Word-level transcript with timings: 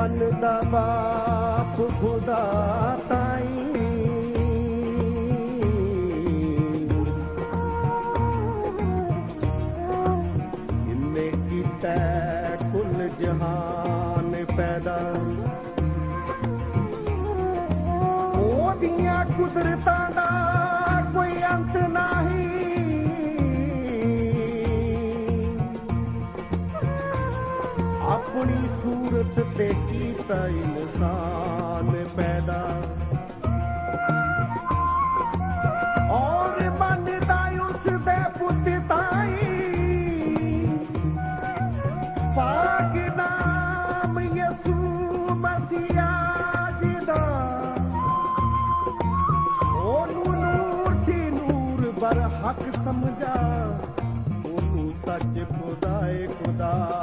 ਮਨ 0.00 0.40
ਦਾ 0.40 0.62
ਬਾਪ 0.64 1.76
ਖੁਦਾ 2.00 2.38
ਤਾਈ। 3.08 3.44
ਇੰਨੇ 10.90 11.30
ਕੀਤਾ 11.50 12.19
ਕੀਤਾ 30.30 30.46
ਇਨਸਾਨ 30.46 32.04
ਪੈਦਾ। 32.16 32.82
ਔਰ 36.10 36.70
ਮੰਨਦਾ 36.70 37.50
ਉਸ 37.62 38.02
ਦੇ 38.04 38.14
ਪੁੱਤ 38.38 38.82
ਤਾਈ। 38.88 39.56
ਪਾਕ 42.36 43.16
ਨਾਮ 43.16 44.20
ਯਸੂ 44.20 44.74
ਮਸੀਹਾ 45.34 46.70
ਜੀ 46.82 46.94
ਦਾ। 47.06 47.26
ਉਹਨੂੰ 49.82 50.40
ਨੂਰ 50.40 50.94
ਦੀ 50.94 51.30
ਨੂਰ 51.30 51.90
ਬਰ 52.00 52.20
ਹੱਕ 52.20 52.72
ਸਮਝਾ। 52.84 53.34
ਉਹਨੂੰ 54.46 54.92
ਸੱਚ 55.06 55.46
ਖੁਦਾਏ 55.48 56.26
ਖੁਦਾ 56.26 56.99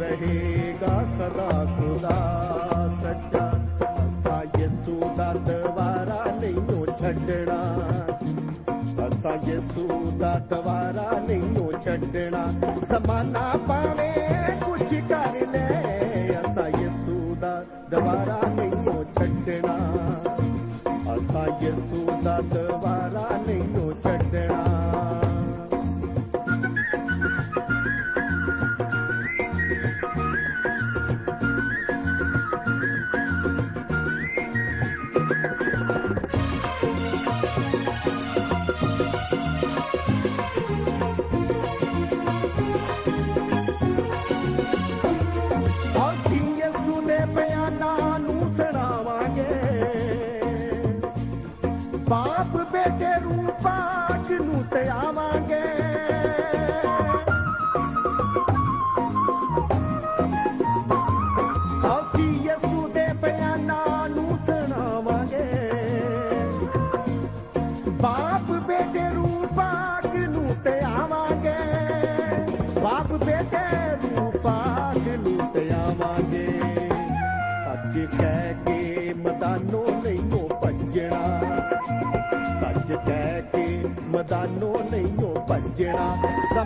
ਰਹੇਗਾ 0.00 1.04
ਸਦਾ 1.18 1.64
ਖੁਦਾ 1.64 2.14
ਸੱਚਾ। 3.02 3.50
ਅਸਾਂ 4.04 4.60
ਯਿਸੂ 4.60 5.16
ਦਾ 5.16 5.32
ਦਵਾਰਾ 5.32 6.24
ਨਹੀਂ 6.40 6.54
ਉਹ 6.54 6.86
ਛੱਡਣਾ। 6.86 7.58
ਅਸਾਂ 9.08 9.48
ਯਿਸੂ 9.48 10.12
ਦਾ 10.18 10.38
ਦਵਾਰਾ 10.50 11.20
ਨਹੀਂ 11.28 11.58
ਉਹ 11.58 11.72
ਛੱਡਣਾ। 11.72 12.52
ਜ਼ਮਾਨਾ 12.88 13.52
ਪਾਵੇ 13.68 14.12
ਕੁਛ 14.66 14.94
ਕਰ 15.08 15.46
ਲੈ, 15.52 15.82
ਅਸਾਂ 16.40 16.68
ਯਿਸੂ 16.68 17.36
ਦਾ 17.40 17.64
ਦਵਾਰਾ 17.90 18.40
ਨਹੀਂ 18.48 18.72
ਉਹ 18.72 19.04
ਛੱਡਣਾ। 19.04 19.76
ਅਸਾਂ 21.14 21.64
ਯਿਸੂ 21.64 22.22
ਦਾ 22.22 22.40
ਦਵਾਰਾ 22.40 23.29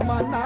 ਜ਼ਮਾਨਾ 0.05 0.41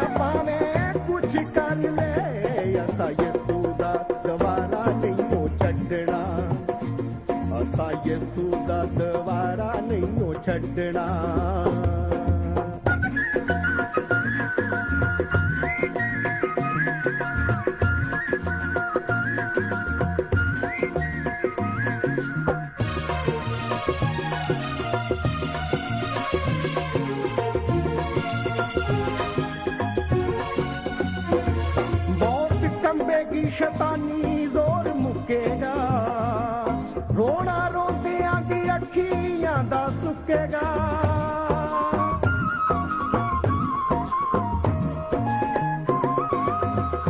ਸਾਡਾ 39.68 39.88
ਸੁੱਕੇਗਾ। 39.88 40.60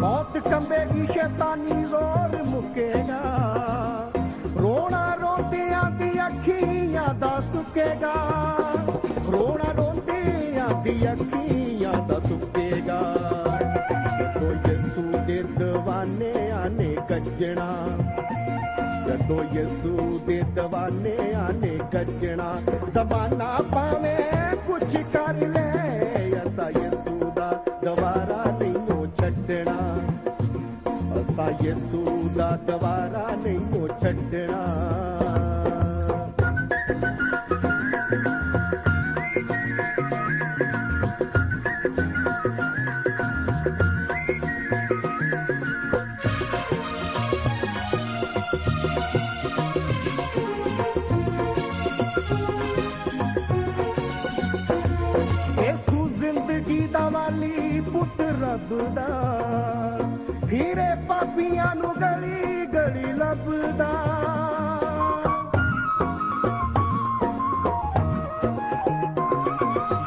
ਮੌਤ 0.00 0.38
ਕੰਬੇਗੀ, 0.38 1.06
ਸ਼ੈਤਾਨੀ 1.06 1.84
ਜ਼ੋਰ 1.84 2.42
ਮੁੱਕੇਗਾ। 2.42 3.22
ਰੋਣਾ 4.60 5.14
ਰੋਂਦਿਆਂ 5.14 5.90
ਦੀ 5.90 6.26
ਅੱਖੀਆਂ 6.26 7.14
ਦਾ 7.14 7.40
ਸੁੱਕੇਗਾ। 7.40 8.14
ਰੋਣਾ 9.32 9.72
ਰੋਂਦਿਆਂ 9.72 10.82
ਦੀ 10.82 11.12
ਅੱਖੀਆਂ 11.12 12.06
ਦਾ 12.06 12.20
ਸੁੱਕੇਗਾ। 12.20 13.00
ਕੋਈ 14.40 14.56
ਜੱਸੂ 14.56 15.12
ਦੇ 15.26 15.42
ਦਵਾਨੇ 15.42 16.50
ਆਨੇ 16.50 16.96
ਕੱਜਣਾ। 17.08 17.97
ਜਦੋਂ 19.06 19.44
ਯਿਸੂ 19.52 20.20
ਦੇ 20.26 20.42
ਦਵਾਨਿਆਂ 20.54 21.52
ਨੇ 21.52 21.78
ਗੱਜਣਾ 21.94 22.60
ਜ਼ਮਾਨਾ 22.92 23.58
ਭਾਵੇਂ 23.74 24.56
ਕੁਛ 24.56 24.96
ਕਰ 24.96 25.34
ਲੈ, 25.34 26.30
ਅਸਾਂ 26.46 26.70
ਯਿਸੂ 26.80 27.32
ਦਾ 27.36 27.64
ਦਵਾਰਾ 27.82 28.44
ਨਹੀਂ 28.58 28.74
ਉਹ 28.74 29.06
ਛੱਡਣਾ। 29.06 29.98
ਅਸਾਂ 31.20 31.64
ਯਿਸੂ 31.64 32.30
ਦਾ 32.36 32.58
ਦਵਾਰਾ 32.66 33.28
ਨਹੀਂ 33.44 33.58
ਉਹ 33.58 33.88
ਛੱਡਣਾ। 33.88 35.17
ਫਿਰੇ 61.38 61.50
ਪਾਪੀਆਂ 61.50 61.74
ਨੂੰ 61.74 61.92
ਗਲੀ 62.00 62.66
ਗਲੀ 62.66 63.12
ਲੱਭਦਾ। 63.12 63.90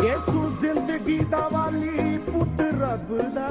ਯੇਸੂ 0.03 0.57
ਜ਼ਿੰਦਗੀ 0.61 1.19
ਦਾ 1.19 1.49
ਵਾਲੀ 1.51 2.17
ਪੁੱਤ 2.17 2.61
ਰੱਬ 2.61 3.17
ਦਾ 3.35 3.49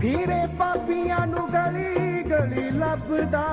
ਫਿਰੇ 0.00 0.46
ਪਾਪੀਆਂ 0.58 1.26
ਨੂੰ 1.26 1.48
ਗਲੀ 1.52 2.22
ਗਲੀ 2.22 2.70
ਲੱਭਦਾ। 2.70 3.44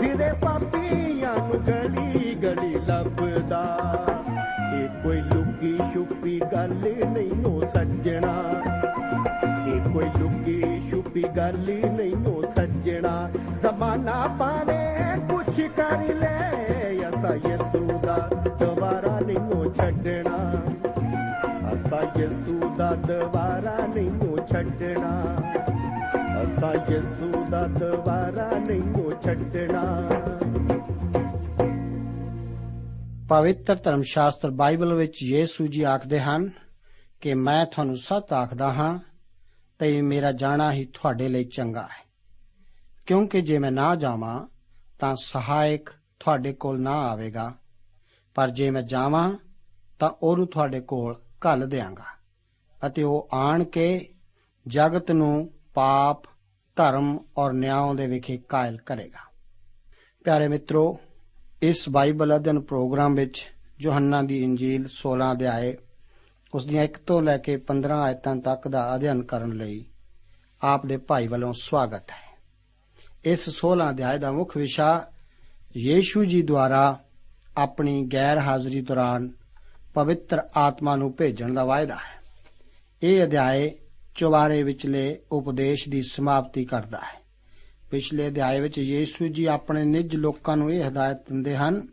ਫਿਰੇ 0.00 0.32
ਪਾਪੀਆਂ 0.32 1.36
ਨੂੰ 1.36 1.64
ਗਲੀ 1.66 2.34
ਗਲੀ 2.34 2.74
ਲੱਭਦਾ। 2.74 3.62
ਇਹ 4.74 4.88
ਕੋਈ 5.02 5.20
ਲੁਕੀ 5.20 5.78
ਛੁਪੀ 5.94 6.40
ਗੱਲ 6.52 6.74
ਨਹੀਂ, 7.08 7.44
ਉਹ 7.44 7.62
ਸੱਜਣਾ। 7.74 8.34
ਇਹ 8.66 8.87
ਕੋਈ 9.92 10.06
ਲੁਕੀ 10.18 10.90
ਛੁਪੀ 10.90 11.22
ਗੱਲ 11.22 11.80
ਨਹੀਂ 11.90 12.14
ਉਹ 12.14 12.42
ਸੱਜਣਾ। 12.56 13.30
ਜ਼ਮਾਨਾ 13.62 14.36
ਪਾਵੇ, 14.38 14.98
ਕੁਛ 15.30 15.60
ਕਰ 15.60 16.14
ਲੈ, 16.14 16.52
ਅਸਾਂ 17.08 17.50
ਯਿਸੂ 17.50 17.98
ਦਾ 17.98 18.30
ਦੁਬਾਰਾ 18.60 19.20
ਨਹੀਂ 19.20 19.38
ਉਹ 19.38 19.74
ਛੱਡਣਾ। 19.74 20.52
ਅਸਾਂ 21.72 22.20
ਯਿਸੂ 22.20 22.74
ਦਾ 22.76 22.94
ਦੁਬਾਰਾ 22.94 23.86
ਨਹੀਂ 23.86 24.10
ਉਹ 24.10 24.36
ਛੱਡਣਾ। 24.36 25.36
ਅਸਾਂ 26.42 26.92
ਯਿਸੂ 26.92 27.44
ਦਾ 27.50 27.66
ਦੁਬਾਰਾ 27.66 28.50
ਨਹੀਂ 28.58 28.94
ਉਹ 28.94 29.12
ਛੱਡਣਾ। 29.24 30.08
ਪਵਿੱਤਰ 33.28 33.74
ਧਰਮ 33.74 34.02
ਸ਼ਾਸਤਰ 34.02 34.50
ਬਾਈਬਲ 34.50 34.94
ਵਿੱਚ 34.94 35.22
ਯੀਸ਼ੂ 35.22 35.66
ਜੀ 35.66 35.82
ਆਖਦੇ 35.82 36.20
ਹਨ 36.20 36.50
ਕਿ 37.20 37.34
ਮੈਂ 37.34 37.66
ਤੁਹਾਨੂੰ 37.66 37.96
ਸੱਚ 37.96 38.32
ਆਖਦਾ 38.32 38.72
ਹਾਂ 38.72 39.07
ਭਈ 39.78 40.00
ਮੇਰਾ 40.00 40.32
ਜਾਣਾ 40.32 40.72
ਹੀ 40.72 40.84
ਤੁਹਾਡੇ 40.84 41.28
ਲਈ 41.28 41.44
ਚੰਗਾ 41.44 41.82
ਹੈ। 41.82 42.08
ਕਿਉਂਕਿ 43.06 43.40
ਜੇ 43.40 43.58
ਮੈਂ 43.58 43.72
ਨਾ 43.72 43.94
ਜਾਵਾਂ, 43.94 44.46
ਤਾਂ 44.98 45.16
ਸਹਾਇਕ 45.20 45.90
ਤੁਹਾਡੇ 46.20 46.52
ਕੋਲ 46.52 46.80
ਨਾ 46.80 46.92
ਆਵੇਗਾ। 46.92 47.54
ਪਰ 48.34 48.50
ਜੇ 48.50 48.70
ਮੈਂ 48.70 48.82
ਜਾਵਾਂ, 48.82 49.38
ਤਾਂ 49.98 50.10
ਉਹਨੂੰ 50.22 50.46
ਤੁਹਾਡੇ 50.46 50.80
ਕੋਲ 50.80 51.20
ਘੱਲ 51.46 51.68
ਦਿਆਂਗਾ। 51.68 52.04
ਅਤੇ 52.86 53.02
ਉਹ 53.02 53.28
ਆਣ 53.32 53.64
ਕੇ 53.64 54.14
ਜਗਤ 54.68 55.10
ਨੂੰ 55.10 55.50
ਪਾਪ, 55.74 56.22
ਧਰਮ 56.76 57.18
ਔਰ 57.38 57.52
ਨਿਆਂ 57.52 57.94
ਦੇ 57.94 58.06
ਵਿਖੇ 58.06 58.36
ਕਾਇਲ 58.36 58.76
ਕਰੇਗਾ। 58.76 59.30
ਪਿਆਰੇ 60.24 60.48
ਮਿੱਤਰੋ, 60.48 61.00
ਇਸ 61.62 61.88
ਬਾਈਬਲ 61.88 62.36
ਅਧਿਐਨ 62.36 62.60
ਪ੍ਰੋਗਰਾਮ 62.60 63.14
ਵਿੱਚ 63.14 63.48
ਯੋਹੰਨਾ 63.80 64.22
ਦੀ 64.22 64.42
ਇੰਜੀਲ 64.42 64.86
16 64.88 65.32
ਅਧਿਆਏ 65.32 65.76
ਉਸ 66.54 66.66
ਦੀਆਂ 66.66 66.84
1 66.84 66.98
ਤੋਂ 67.06 67.22
ਲੈ 67.22 67.38
ਕੇ 67.38 67.56
15 67.56 68.00
ਆਇਤਾਂ 68.00 68.36
ਤੱਕ 68.36 68.68
ਦਾ 68.68 68.96
ਅਧਿਐਨ 68.96 69.22
ਕਰਨ 69.22 69.52
ਲਈ 69.52 69.84
ਆਪ 70.62 70.86
ਦੇ 70.86 70.96
ਭਾਈ 70.96 71.26
ਵੱਲੋਂ 71.26 71.52
ਸਵਾਗਤ 71.52 72.10
ਹੈ। 72.10 72.38
ਇਸ 73.24 73.50
16 73.50 73.90
ਅਧਿਆਏ 73.90 74.18
ਦਾ 74.18 74.32
ਮੁੱਖ 74.32 74.56
ਵਿਸ਼ਾ 74.56 75.10
ਯੀਸ਼ੂ 75.76 76.24
ਜੀ 76.24 76.42
ਦੁਆਰਾ 76.42 77.04
ਆਪਣੀ 77.56 78.08
ਗੈਰ 78.12 78.38
ਹਾਜ਼ਰੀ 78.38 78.80
ਦੌਰਾਨ 78.80 79.30
ਪਵਿੱਤਰ 79.94 80.48
ਆਤਮਾ 80.56 80.96
ਨੂੰ 80.96 81.14
ਭੇਜਣ 81.18 81.54
ਦਾ 81.54 81.64
ਵਾਅਦਾ 81.64 81.94
ਹੈ। 81.94 82.22
ਇਹ 83.02 83.24
ਅਧਿਆਏ 83.24 83.74
ਚੁਬਾਰੇ 84.14 84.62
ਵਿਚਲੇ 84.62 85.18
ਉਪਦੇਸ਼ 85.32 85.88
ਦੀ 85.88 86.02
ਸਮਾਪਤੀ 86.02 86.64
ਕਰਦਾ 86.64 86.98
ਹੈ। 86.98 87.20
ਪਿਛਲੇ 87.90 88.28
ਅਧਿਆਏ 88.28 88.60
ਵਿੱਚ 88.60 88.78
ਯੀਸ਼ੂ 88.78 89.28
ਜੀ 89.28 89.44
ਆਪਣੇ 89.44 89.84
ਨਿੱਜ 89.84 90.16
ਲੋਕਾਂ 90.16 90.56
ਨੂੰ 90.56 90.72
ਇਹ 90.72 90.88
ਹਦਾਇਤ 90.88 91.16
ਦਿੰਦੇ 91.16 91.56
ਹਨ 91.56 91.88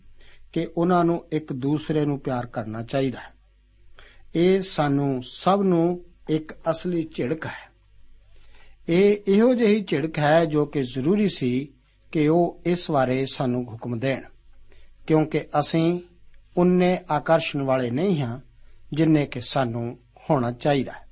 ਕਿ 0.54 0.68
ਉਹਨਾਂ 0.78 1.04
ਨੂੰ 1.04 1.26
ਇੱਕ 1.32 1.54
ਦੂਸਰੇ 1.54 2.06
ਨੂੰ 2.06 2.20
ਪਿਆਰ 2.20 2.46
ਕਰਨਾ 2.46 2.84
ਚਾਹੀਦਾ 2.84 3.20
ਹੈ। 3.20 3.35
ਇਹ 4.36 4.62
ਸਾਨੂੰ 4.62 5.24
ਸਭ 5.24 5.62
ਨੂੰ 5.64 6.06
ਇੱਕ 6.30 6.54
ਅਸਲੀ 6.70 7.10
ਝਿੜਕ 7.16 7.46
ਹੈ। 7.46 7.70
ਇਹ 8.90 9.18
ਇਹੋ 9.28 9.54
ਜਿਹੀ 9.54 9.84
ਝਿੜਕ 9.84 10.20
ਹੈ 10.20 10.46
ਜੋ 10.46 10.66
ਕਿ 10.66 10.84
ਜ਼ਰੂਰੀ 10.84 11.28
ਸੀ 11.28 11.74
ਕਿ 12.12 12.28
ਉਹ 12.28 12.62
ਇਸ 12.66 12.92
ਬਾਰੇ 12.92 13.26
ਸਾਨੂੰ 13.26 13.66
ਹੁਕਮ 13.66 14.00
ਦੇਣ, 14.00 14.22
ਕਿਉਂਕਿ 15.08 15.42
ਅਸੀਂ 15.60 16.00
ਉਨੇ 16.58 17.00
ਆਕਰਸ਼ਣ 17.12 17.62
ਵਾਲੇ 17.62 17.92
ਨਹੀਂ 17.92 18.22
ਹਾਂ 18.22 18.40
ਜਿੰਨੇ 18.94 19.26
ਕਿ 19.26 19.42
ਸਾਨੂੰ 19.42 20.00
ਹੋਣਾ 20.30 20.52
ਚਾਹੀਦਾ 20.52 20.92
ਹੈ। 20.92 21.08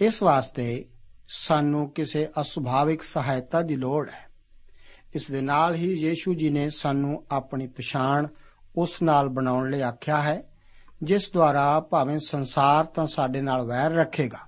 ਇਸ 0.00 0.22
ਵਾਸਤੇ 0.22 0.84
ਸਾਨੂੰ 1.28 1.90
ਕਿਸੇ 1.90 2.28
ਅਸੁਭਾਵਿਕ 2.40 3.02
ਸਹਾਇਤਾ 3.02 3.62
ਦੀ 3.62 3.76
ਲੋੜ 3.76 4.10
ਹੈ। 4.10 4.26
ਇਸ 5.14 5.30
ਦੇ 5.30 5.40
ਨਾਲ 5.40 5.74
ਹੀ 5.74 5.92
ਯੀਸ਼ੂ 5.94 6.34
ਜੀ 6.34 6.50
ਨੇ 6.50 6.70
ਸਾਨੂੰ 6.70 7.24
ਆਪਣੀ 7.30 7.66
ਪਛਾਣ 7.66 8.26
ਉਸ 8.76 9.02
ਨਾਲ 9.02 9.28
ਬਣਾਉਣ 9.28 9.70
ਲਈ 9.70 9.80
ਆਖਿਆ 9.80 10.22
ਹੈ 10.22 10.42
ਜਿਸ 11.02 11.32
ਦੁਆਰਾ 11.32 11.80
ਭਾਵੇਂ 11.80 12.18
ਸੰਸਾਰ 12.18 12.84
ਤਾਂ 12.84 13.06
ਸਾਡੇ 13.06 13.40
ਨਾਲ 13.40 13.62
ਵੈਰ 13.62 13.92
ਰੱਖੇਗਾ। 13.92 14.38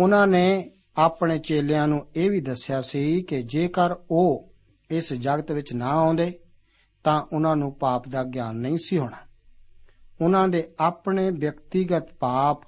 ਉਹਨਾਂ 0.00 0.26
ਨੇ 0.26 0.70
ਆਪਣੇ 0.96 1.38
ਚੇਲਿਆਂ 1.38 1.88
ਨੂੰ 1.88 2.06
ਇਹ 2.16 2.30
ਵੀ 2.30 2.40
ਦੱਸਿਆ 2.40 2.82
ਸੀ 2.82 3.22
ਕਿ 3.22 3.42
ਜੇਕਰ 3.42 3.94
ਉਹ 4.10 4.52
ਇਸ 4.90 5.14
ਜਗਤ 5.14 5.52
ਵਿੱਚ 5.52 5.72
ਨਾ 5.72 5.88
ਆਉਂਦੇ, 5.88 6.38
ਤਾਂ 7.04 7.22
ਉਹਨਾਂ 7.32 7.56
ਨੂੰ 7.56 7.72
ਪਾਪ 7.72 8.08
ਦਾ 8.08 8.24
ਗਿਆਨ 8.24 8.56
ਨਹੀਂ 8.56 8.78
ਸੀ 8.84 8.98
ਹੋਣਾ। 8.98 9.16
ਉਹਨਾਂ 10.20 10.48
ਦੇ 10.48 10.68
ਆਪਣੇ 10.80 11.30
ਵਿਅਕਤੀਗਤ 11.30 12.14
ਪਾਪ 12.14 12.60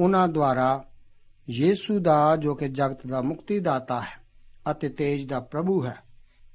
ਉਹਨਾਂ 0.00 0.28
ਦੁਆਰਾ 0.28 0.84
ਯੀਸ਼ੂ 1.50 1.98
ਦਾ, 1.98 2.36
ਜੋ 2.36 2.54
ਕਿ 2.54 2.68
ਜਗਤ 2.68 3.06
ਦਾ 3.06 3.20
ਮੁਕਤੀ 3.20 3.58
ਦਾਤਾ 3.58 4.00
ਹੈ 4.00 4.20
ਅਤੇ 4.70 4.88
ਤੇਜ 4.88 5.26
ਦਾ 5.26 5.40
ਪ੍ਰਭੂ 5.40 5.86
ਹੈ, 5.86 5.96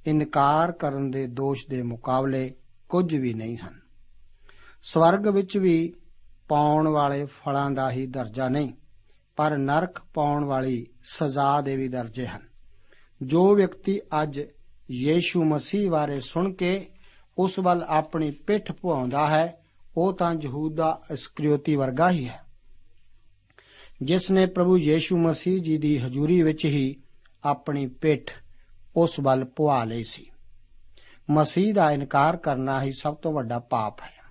ਇਨਕਾਰ 0.08 0.72
ਕਰਨ 0.72 1.12
ਦੇ 1.12 1.28
ਦੋਸ਼ 1.28 1.68
ਦੇ 1.70 1.82
ਮੁਕਾਬਲੇ 1.82 2.56
ਕੁਝ 2.90 3.16
ਵੀ 3.16 3.34
ਨਹੀਂ 3.34 3.58
ਹਨ। 3.58 3.85
ਸਵਰਗ 4.86 5.28
ਵਿੱਚ 5.28 5.58
ਵੀ 5.58 5.94
ਪਾਉਣ 6.48 6.88
ਵਾਲੇ 6.88 7.26
ਫਲਾਂ 7.26 7.72
ਦਾ 7.72 7.92
ਹੀ 7.92 8.08
ਦਰਜਾ 8.08 8.50
ਨਹੀਂ, 8.50 8.74
ਪਰ 9.36 9.58
ਨਰਕ 9.58 10.00
ਪਾਉਣ 10.14 10.46
ਵਾਲੀ 10.46 10.88
ਸਜ਼ਾ 11.04 11.62
ਦੇ 11.62 11.78
ਵੀ 11.78 11.88
ਦਰਜੇ 11.88 12.28
ਹਨ। 12.28 12.42
ਜੋ 13.22 13.56
ਵਿਅਕਤੀ 13.56 14.00
ਅੱਜ 14.24 14.42
ਯੀਸ਼ੂ 14.92 15.44
ਮਸੀਹ 15.44 15.92
ਬਾਰੇ 15.92 16.20
ਸੁਣ 16.20 16.54
ਕੇ 16.54 16.90
ਉਸ 17.38 17.60
ਵੱਲ 17.60 17.86
ਆਪਣੀ 17.88 18.32
ਪਿੱਠ 18.32 18.72
ਪੁਆਉਂਦਾ 18.72 19.28
ਹੈ, 19.28 19.62
ਉਹ 19.98 20.14
ਤਾਂ 20.14 20.36
ਯਹੂਦਾ 20.42 21.02
ਇਸਕਰੀਓਤੀ 21.12 21.76
ਵਰਗਾ 21.76 22.10
ਹੀ 22.10 22.30
ਹੈ। 22.30 22.44
ਜਿਸ 24.02 24.32
ਨੇ 24.32 24.46
ਪ੍ਰਭੂ 24.46 24.78
ਯੀਸ਼ੂ 24.78 25.18
ਮਸੀਹ 25.18 25.62
ਜੀ 25.62 25.78
ਦੀ 25.78 25.98
ਹਜ਼ੂਰੀ 25.98 26.42
ਵਿੱਚ 26.42 26.66
ਹੀ 26.66 26.96
ਆਪਣੀ 27.44 27.88
ਪਿੱਠ 27.88 28.44
ਉਸ 28.96 29.20
ਵੱਲ 29.20 29.46
ਪੁਆ 29.46 29.84
ਲਈ 29.84 30.04
ਸੀ। 30.04 30.26
ਮਸੀਹ 31.30 31.74
ਦਾ 31.74 31.92
ਇਨਕਾਰ 31.92 32.38
ਕਰਨਾ 32.38 32.82
ਹੀ 32.82 32.92
ਸਭ 32.92 33.16
ਤੋਂ 33.16 33.34
ਵੱਡਾ 33.34 33.60
ਪਾਪ 33.60 34.02
ਹੈ। 34.02 34.25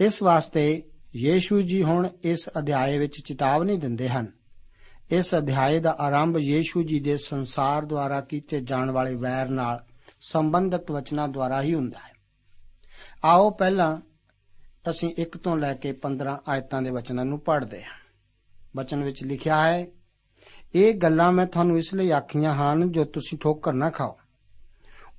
ਇਸ 0.00 0.22
ਵਾਸਤੇ 0.22 0.82
ਯੀਸ਼ੂ 1.16 1.60
ਜੀ 1.60 1.82
ਹੁਣ 1.82 2.08
ਇਸ 2.22 2.50
ਅਧਿਆਏ 2.58 2.98
ਵਿੱਚ 2.98 3.20
ਚੇਤਾਵਨੀ 3.20 3.76
ਦਿੰਦੇ 3.76 4.08
ਹਨ। 4.08 4.32
ਇਸ 5.10 5.34
ਅਧਿਆਏ 5.34 5.80
ਦਾ 5.80 5.96
ਆਰੰਭ 6.00 6.38
ਯੀਸ਼ੂ 6.38 6.82
ਜੀ 6.82 7.00
ਦੇ 7.00 7.16
ਸੰਸਾਰ 7.16 7.84
ਦੁਆਰਾ 7.84 8.20
ਕੀਤੇ 8.20 8.60
ਜਾਣ 8.60 8.90
ਵਾਲੇ 8.90 9.14
ਵੈਰ 9.14 9.48
ਨਾਲ 9.48 9.84
ਸੰਬੰਧਿਤ 10.20 10.90
ਵਚਨਾਂ 10.90 11.28
ਦੁਆਰਾ 11.28 11.62
ਹੀ 11.62 11.74
ਹੁੰਦਾ 11.74 11.98
ਹੈ। 11.98 12.12
ਆਓ 13.24 13.50
ਪਹਿਲਾਂ 13.50 13.96
ਅਸੀਂ 14.90 15.14
1 15.18 15.38
ਤੋਂ 15.38 15.56
ਲੈ 15.56 15.74
ਕੇ 15.74 15.92
15 15.92 16.42
ਆਇਤਾਂ 16.48 16.82
ਦੇ 16.82 16.90
ਵਚਨਾਂ 16.90 17.24
ਨੂੰ 17.24 17.40
ਪੜ੍ਹਦੇ 17.40 17.82
ਹਾਂ। 17.82 17.98
ਵਚਨ 18.76 19.04
ਵਿੱਚ 19.04 19.24
ਲਿਖਿਆ 19.24 19.66
ਹੈ, 19.66 19.86
ਇਹ 20.74 20.94
ਗੱਲਾਂ 20.94 21.32
ਮੈਂ 21.32 21.46
ਤੁਹਾਨੂੰ 21.46 21.78
ਇਸ 21.78 21.94
ਲਈ 21.94 22.10
ਆਖੀਆਂ 22.10 22.54
ਹਨ 22.54 22.92
ਜੋ 22.92 23.04
ਤੁਸੀਂ 23.04 23.38
ਠੋਕਰ 23.38 23.72
ਨਾ 23.72 23.90
ਖਾਓ। 23.90 24.18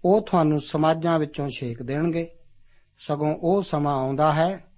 ਉਹ 0.06 0.22
ਤੁਹਾਨੂੰ 0.22 0.62
ਸਮਾਜਾਂ 0.62 1.20
ਵਿੱਚੋਂ 1.20 1.50
ਛੇਕ 1.50 1.84
ਦੇਣਗੇ। 1.84 2.30
ਸਗੋਂ 3.00 3.36
ਉਹ 3.36 3.62
ਸਮਾਂ 3.62 3.96
ਆਉਂਦਾ 3.96 4.34
ਹੈ 4.34 4.71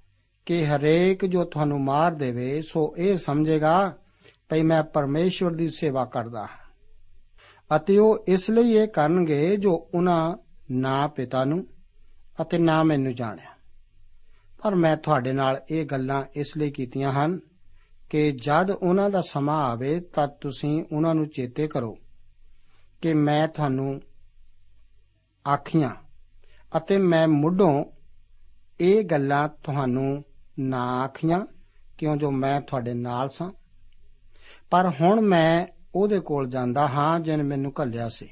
ਕਿ 0.46 0.66
ਹਰੇਕ 0.66 1.26
ਜੋ 1.26 1.44
ਤੁਹਾਨੂੰ 1.44 1.82
ਮਾਰ 1.82 2.12
ਦੇਵੇ, 2.12 2.62
ਸੋ 2.62 2.96
ਇਹ 2.98 3.18
ਸਮਝੇਗਾ, 3.18 3.98
ਭਈ 4.50 4.62
ਮੈਂ 4.62 4.84
ਪਰਮੇਸ਼ਵਰ 4.84 5.52
ਦੀ 5.52 5.70
ਸੇਵਾ 5.70 6.06
ਕਰਦਾ 6.06 6.42
ਹਾਂ। 6.42 6.64
ਅਤੇ 7.76 7.98
ਉਹ 7.98 8.26
ਇਸ 8.28 8.50
ਲਈ 8.50 8.72
ਇਹ 8.72 8.88
ਕਰਨਗੇ 8.88 9.58
ਜੋ 9.58 9.90
ਉਹਨਾਂ 9.94 10.38
ਨਾ 10.72 11.08
ਪਿਤਾ 11.08 11.46
ਨੂੰ 11.46 11.68
ਅਤੇ 12.42 12.58
ਨਾ 12.58 12.84
ਮੈਨੂੰ 12.84 13.16
ਜਾਣਿਆ। 13.16 13.54
ਪਰ 14.64 14.76
ਮੈਂ 14.76 14.98
ਤੁਹਾਡੇ 14.98 15.34
ਨਾਲ 15.34 15.62
ਇਹ 15.72 15.86
ਗੱਲਾਂ 15.86 16.24
ਇਸ 16.36 16.58
ਲਈ 16.58 16.72
ਕੀਤੀਆਂ 16.72 17.12
ਹਨ 17.12 17.40
ਕਿ 18.10 18.32
ਜਦ 18.32 18.72
ਉਹਨਾਂ 18.72 19.10
ਦਾ 19.10 19.22
ਸਮਾਂ 19.22 19.64
ਆਵੇ 19.64 20.00
ਤਦ 20.00 20.30
ਤੁਸੀਂ 20.30 20.84
ਉਹਨਾਂ 20.92 21.16
ਨੂੰ 21.16 21.30
ਚੇਤੇ 21.30 21.68
ਕਰੋ 21.68 21.98
ਕਿ 23.02 23.14
ਮੈਂ 23.14 23.48
ਤੁਹਾਨੂੰ 23.48 24.02
ਆਖੀਆਂ 25.48 25.96
ਅਤੇ 26.78 26.98
ਮੈਂ 26.98 27.28
ਮੁੱਢੋਂ 27.28 27.86
ਇਹ 28.80 29.04
ਗੱਲਾਂ 29.04 29.50
ਤੁਹਾਨੂੰ 29.64 30.24
ਨਾ 30.60 31.02
ਆਖੀਆਂ, 31.02 31.46
ਕਿਉਂ 31.98 32.18
ਜੋ 32.18 32.32
ਮੈਂ 32.32 32.62
ਤੁਹਾਡੇ 32.62 32.94
ਨਾਲ 32.94 33.30
ਸਾਂ? 33.30 33.52
ਪਰ 34.70 34.92
ਹੁਣ 35.02 35.22
ਮੈਂ 35.22 35.68
ਉਹਦੇ 35.96 36.20
ਕੋਲ 36.20 36.48
ਜਾਂਦਾ 36.48 36.88
ਹਾਂ 36.88 37.20
ਜਿਨ 37.20 37.44
ਮੈਨੂੰ 37.44 37.74
ਘੱਲਿਆ 37.82 38.10
ਸੀ। 38.10 38.30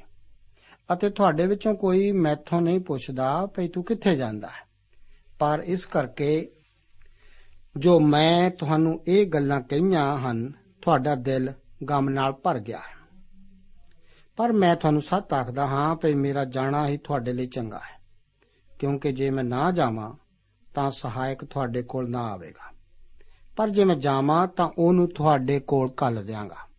ਅਤੇ 0.92 1.10
ਤੁਹਾਡੇ 1.10 1.46
ਵਿੱਚੋਂ 1.46 1.74
ਕੋਈ 1.74 2.12
ਮੈਥੋਂ 2.12 2.60
ਨਹੀਂ 2.60 2.80
ਪੁੱਛਦਾ 2.80 3.46
ਭਈ 3.46 3.68
ਤੂੰ 3.68 3.84
ਕਿੱਥੇ 3.84 4.16
ਜਾਂਦਾ 4.16 4.48
ਹੈ। 4.48 4.68
ਪਰ 5.38 5.62
ਇਸ 5.66 5.86
ਕਰਕੇ 5.86 6.50
ਜੋ 7.76 8.00
ਮੈਂ 8.00 8.50
ਤੁਹਾਨੂੰ 8.50 9.04
ਇਹ 9.08 9.26
ਗੱਲਾਂ 9.26 9.60
ਕਹੀਆਂ 9.60 10.18
ਹਨ, 10.18 10.52
ਤੁਹਾਡਾ 10.82 11.14
ਦਿਲ 11.14 11.52
ਗਮ 11.90 12.08
ਨਾਲ 12.08 12.32
ਭਰ 12.32 12.58
ਗਿਆ 12.58 12.78
ਹੈ। 12.78 13.02
ਪਰ 14.36 14.52
ਮੈਂ 14.52 14.76
ਤੁਹਾਨੂੰ 14.76 15.00
ਸੱਚ 15.00 15.32
ਆਖਦਾ 15.32 15.66
ਹਾਂ 15.66 15.96
ਭਈ 15.96 16.14
ਮੇਰਾ 16.14 16.44
ਜਾਣਾ 16.44 16.88
ਹੀ 16.88 16.96
ਤੁਹਾਡੇ 16.96 17.32
ਲਈ 17.32 17.46
ਚੰਗਾ 17.46 17.78
ਹੈ। 17.78 18.02
ਕਿਉਂਕਿ 18.78 19.12
ਜੇ 19.12 19.30
ਮੈਂ 19.30 19.44
ਨਾ 19.44 19.70
ਜਾਵਾਂ 19.70 20.14
ਤਾਂ 20.74 20.90
ਸਹਾਇਕ 20.90 21.44
ਤੁਹਾਡੇ 21.44 21.82
ਕੋਲ 21.82 22.10
ਨਾ 22.10 22.22
ਆਵੇਗਾ। 22.22 22.72
ਪਰ 23.56 23.68
ਜੇ 23.68 23.84
ਮੈਂ 23.84 23.96
ਜਾਵਾਂ 23.96 24.46
ਤਾਂ 24.46 24.70
ਉਹਨੂੰ 24.78 25.08
ਤੁਹਾਡੇ 25.08 25.60
ਕੋਲ 25.60 25.90
ਕੱਲ 25.90 26.24
ਦਿਆਂਗਾ। 26.24 26.72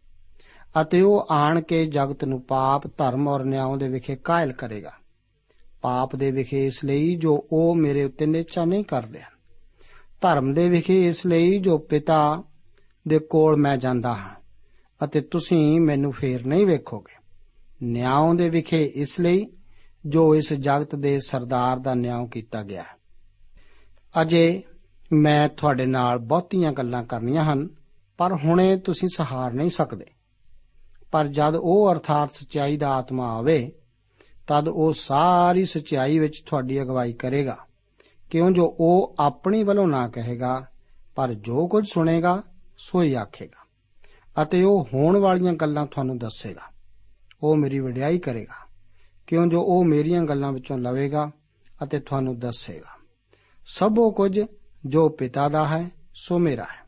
ਅਤੇ 0.82 1.02
ਉਹ 1.02 1.28
ਆਣ 1.30 1.62
ਕੇ 1.62 1.86
ਜਗਤ 1.86 2.26
ਨੂੰ 2.26 2.42
ਪਾਪ, 2.42 2.88
ਧਰਮ 2.88 3.28
ਔਰ 3.28 3.44
ਨਿਆਂ 3.44 3.78
ਦੇ 3.78 3.88
ਵਿਖੇ 3.88 4.16
ਕਾਇਲ 4.16 4.52
ਕਰੇਗਾ। 4.52 4.92
ਪਾਪ 5.82 6.16
ਦੇ 6.16 6.32
ਵਿਖੇ 6.32 6.66
ਇਸ 6.66 6.86
ਲਈ 6.86 7.16
ਜੋ 7.16 7.48
ਉਹ 7.52 7.76
ਮੇਰੇ 7.76 8.04
ਉੱਤੇ 8.04 8.26
ਨਿਚਾ 8.26 8.66
ਨਹੀਂ 8.66 8.84
ਕਰਦੇ 8.84 9.22
ਹਨ। 9.22 9.34
ਧਰਮ 10.22 10.54
ਦੇ 10.54 10.70
ਵਿਖੇ 10.70 11.08
ਇਸ 11.08 11.26
ਲਈ 11.26 11.60
ਜੋ 11.60 11.78
ਪਿਤਾ 11.78 12.44
ਦੇ 13.08 13.20
ਕੋਲ 13.20 13.56
ਮੈਂ 13.56 13.78
ਜਾਂਦਾ 13.78 14.14
ਹਾਂ, 14.14 14.36
ਅਤੇ 15.06 15.22
ਤੁਸੀਂ 15.22 15.82
ਮੈਨੂੰ 15.82 16.12
ਫੇਰ 16.12 16.46
ਨਹੀਂ 16.46 16.66
ਵੇਖੋਗੇ। 16.68 17.16
ਨਿਆਂ 17.84 18.36
ਦੇ 18.36 18.50
ਵਿਖੇ 18.50 18.86
ਇਸ 18.86 19.20
ਲਈ 19.20 19.48
ਜੋ 20.06 20.36
ਇਸ 20.36 20.54
ਜਗਤ 20.54 20.96
ਦੇ 20.96 21.20
ਸਰਦਾਰ 21.20 21.80
ਦਾ 21.80 21.94
ਨਿਆਂ 21.94 22.28
ਕੀਤਾ 22.28 22.64
ਗਿਆ 22.64 22.82
ਹੈ। 22.82 23.03
ਅਜੇ 24.22 24.64
ਮੈਂ 25.14 25.50
ਤੁਹਾਡੇ 25.50 25.86
ਨਾਲ 25.86 26.18
ਬਹੁਤੀਆਂ 26.18 26.72
ਗੱਲਾਂ 26.72 27.04
ਕਰਨੀਆਂ 27.04 27.44
ਹਨ, 27.44 27.70
ਪਰ 28.18 28.34
ਹੁਣੇ 28.34 28.78
ਤੁਸੀਂ 28.78 29.10
ਸਹਾਰ 29.16 29.54
ਨਹੀਂ 29.54 29.70
ਸਕਦੇ। 29.70 30.06
ਪਰ 31.12 31.28
ਜਦ 31.28 31.56
ਉਹ 31.56 31.92
ਅਰਥਾਤ 31.92 32.32
ਸਚਾਈ 32.32 32.78
ਦਾ 32.78 32.90
ਆਤਮਾ 32.90 33.38
ਆਵੇ, 33.38 33.72
ਤਦ 34.48 34.68
ਉਹ 34.68 34.94
ਸਾਰੀ 34.94 35.66
ਸਚਾਈ 35.66 36.20
ਵਿੱਚ 36.20 36.44
ਤੁਹਾਡੀ 36.46 36.82
ਅਗਵਾਈ 36.82 37.14
ਕਰੇਗਾ। 37.14 37.58
ਕਿਉਂ 38.30 38.52
ਜੋ 38.52 38.76
ਉਹ 38.80 39.16
ਆਪਣੀ 39.20 39.64
ਵੱਲੋਂ 39.64 39.88
ਨਾ 39.88 40.08
ਕਹੇਗਾ, 40.08 40.66
ਪਰ 41.16 41.34
ਜੋ 41.34 41.68
ਕੁਝ 41.68 41.86
ਸੁਣੇਗਾ 41.94 42.44
ਸੋ 42.78 43.02
ਹੀ 43.02 43.14
ਆਖੇਗਾ। 43.14 43.64
ਅਤੇ 44.44 44.64
ਉਹ 44.64 44.88
ਹੋਣ 44.94 45.18
ਵਾਲੀਆਂ 45.18 45.54
ਗੱਲਾਂ 45.54 45.86
ਤੁਹਾਨੂੰ 45.86 46.18
ਦੱਸੇਗਾ। 46.18 46.74
ਉਹ 47.44 47.56
ਮੇਰੀ 47.56 47.80
ਵਡਿਆਈ 47.80 48.18
ਕਰੇਗਾ। 48.18 48.68
ਕਿਉਂ 49.28 49.48
ਜੋ 49.48 49.62
ਉਹ 49.62 49.86
ਮੇਰੀਆਂ 49.86 50.24
ਗੱਲਾਂ 50.24 50.52
ਵਿੱਚੋਂ 50.52 50.78
ਲਵੇਗਾ 50.78 51.32
ਅਤੇ 51.84 52.00
ਤੁਹਾਨੂੰ 52.00 52.40
ਦੱਸੇਗਾ। 52.40 53.03
ਸਭ 53.68 54.00
ਉਹ 54.00 54.12
ਕੁਝ 54.12 54.40
ਜੋ 54.86 55.10
ਪਿਤਾ 55.10 55.48
ਦਾ 55.50 55.68
ਹੈ 55.68 55.90
ਸੋ 56.16 56.40
ਮੇਰਾ 56.40 56.64
ਹੈ 56.64 56.86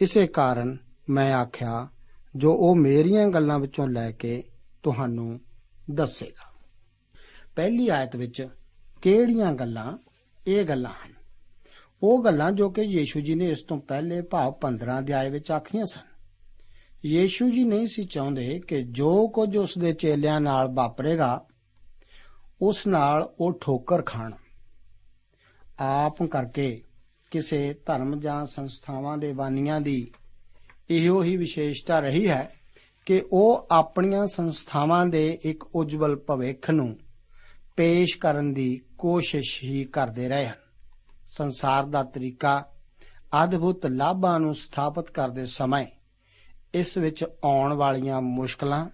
ਇਸੇ 0.00 0.26
ਕਾਰਨ 0.26 0.76
ਮੈਂ 1.08 1.32
ਆਖਿਆ 1.34 1.88
ਜੋ 2.36 2.52
ਉਹ 2.52 2.76
ਮੇਰੀਆਂ 2.76 3.28
ਗੱਲਾਂ 3.28 3.58
ਵਿੱਚੋਂ 3.58 3.88
ਲੈ 3.88 4.10
ਕੇ 4.10 4.42
ਤੁਹਾਨੂੰ 4.82 5.40
ਦੱਸੇਗਾ 5.90 6.52
ਪਹਿਲੀ 7.56 7.88
ਆਇਤ 7.88 8.16
ਵਿੱਚ 8.16 8.48
ਕਿਹੜੀਆਂ 9.02 9.52
ਗੱਲਾਂ 9.52 9.98
ਇਹ 10.48 10.64
ਗੱਲਾਂ 10.64 10.92
ਹਨ 10.92 11.14
ਉਹ 12.02 12.22
ਗੱਲਾਂ 12.24 12.52
ਜੋ 12.52 12.70
ਕਿ 12.70 12.82
ਯੀਸ਼ੂ 12.82 13.20
ਜੀ 13.20 13.34
ਨੇ 13.34 13.50
ਇਸ 13.50 13.62
ਤੋਂ 13.62 13.78
ਪਹਿਲੇ 13.80 14.20
ਭਾਵ 14.20 14.54
15 14.66 14.98
ਅਧਿਆਏ 14.98 15.30
ਵਿੱਚ 15.30 15.50
ਆਖੀਆਂ 15.50 15.84
ਸਨ 15.84 16.08
ਯੀਸ਼ੂ 17.06 17.50
ਜੀ 17.50 17.64
ਨਹੀਂ 17.64 17.86
ਸੀ 17.86 18.04
ਚਾਹੁੰਦੇ 18.04 18.60
ਕਿ 18.60 18.82
ਜੋ 18.82 19.28
ਕੁਝ 19.28 19.56
ਉਸ 19.56 19.78
ਦੇ 19.78 19.92
ਚੇਲਿਆਂ 19.92 20.40
ਨਾਲ 20.40 20.68
ਵਾਪਰੇਗਾ 20.68 21.46
ਉਸ 22.62 22.86
ਨਾਲ 22.86 23.34
ਉਹ 23.40 23.58
ਠੋਕਰ 23.60 24.02
ਖਾਣ 24.02 24.32
ਆਪ 25.80 26.22
ਕਰਕੇ 26.22 26.82
ਕਿਸੇ 27.30 27.74
ਧਰਮ 27.86 28.20
ਜਾਂ 28.20 28.46
ਸੰਸਥਾਵਾਂ 28.46 29.18
ਦੇ 29.18 29.32
ਬਾਨੀਆਂ 29.32 29.80
ਦੀ 29.80 30.12
ਇਹੋ 30.90 31.22
ਹੀ 31.22 31.36
ਵਿਸ਼ੇਸ਼ਤਾ 31.36 32.00
ਰਹੀ 32.00 32.28
ਹੈ 32.28 32.54
ਕਿ 33.06 33.22
ਉਹ 33.32 33.68
ਆਪਣੀਆਂ 33.70 34.26
ਸੰਸਥਾਵਾਂ 34.26 35.06
ਦੇ 35.06 35.38
ਇੱਕ 35.44 35.64
ਉਜਵਲ 35.74 36.16
ਭਵਿੱਖ 36.16 36.70
ਨੂੰ 36.70 36.98
ਪੇਸ਼ 37.76 38.18
ਕਰਨ 38.18 38.54
ਦੀ 38.54 38.80
ਕੋਸ਼ਿਸ਼ 38.98 39.64
ਹੀ 39.64 39.84
ਕਰਦੇ 39.84 40.28
ਰਹੇ 40.28 40.48
ਹਨ। 40.48 40.54
ਸੰਸਾਰ 41.30 41.84
ਦਾ 41.84 42.02
ਤਰੀਕਾ 42.02 42.64
ਅਦਭੁਤ 43.44 43.86
ਲਾਭਾਂ 43.86 44.40
ਨੂੰ 44.40 44.54
ਸਥਾਪਿਤ 44.54 45.10
ਕਰਦੇ 45.10 45.46
ਸਮੇਂ 45.46 45.86
ਇਸ 46.74 46.98
ਵਿੱਚ 46.98 47.24
ਆਉਣ 47.44 47.72
ਵਾਲੀਆਂ 47.72 48.20
ਮੁਸ਼ਕਲਾਂ, 48.20 48.88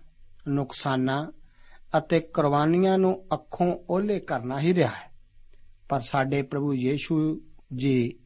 ਨੁਕਸਾਨਾਂ 0.48 1.32
ਅਤੇ 1.98 2.20
ਕੁਰਬਾਨੀਆਂ 2.20 2.98
ਨੂੰ 2.98 3.24
ਅੱਖੋਂ 3.32 3.78
ਓਲੇ 3.90 4.20
ਕਰਨਾ 4.20 4.60
ਹੀ 4.60 4.74
ਰਿਹਾ 4.74 4.88
ਹੈ। 4.88 5.15
ਪਰ 5.88 6.00
ਸਾਡੇ 6.00 6.42
ਪ੍ਰਭੂ 6.42 6.74
ਯੀਸ਼ੂ 6.74 7.40
ਜੀ 7.76 8.18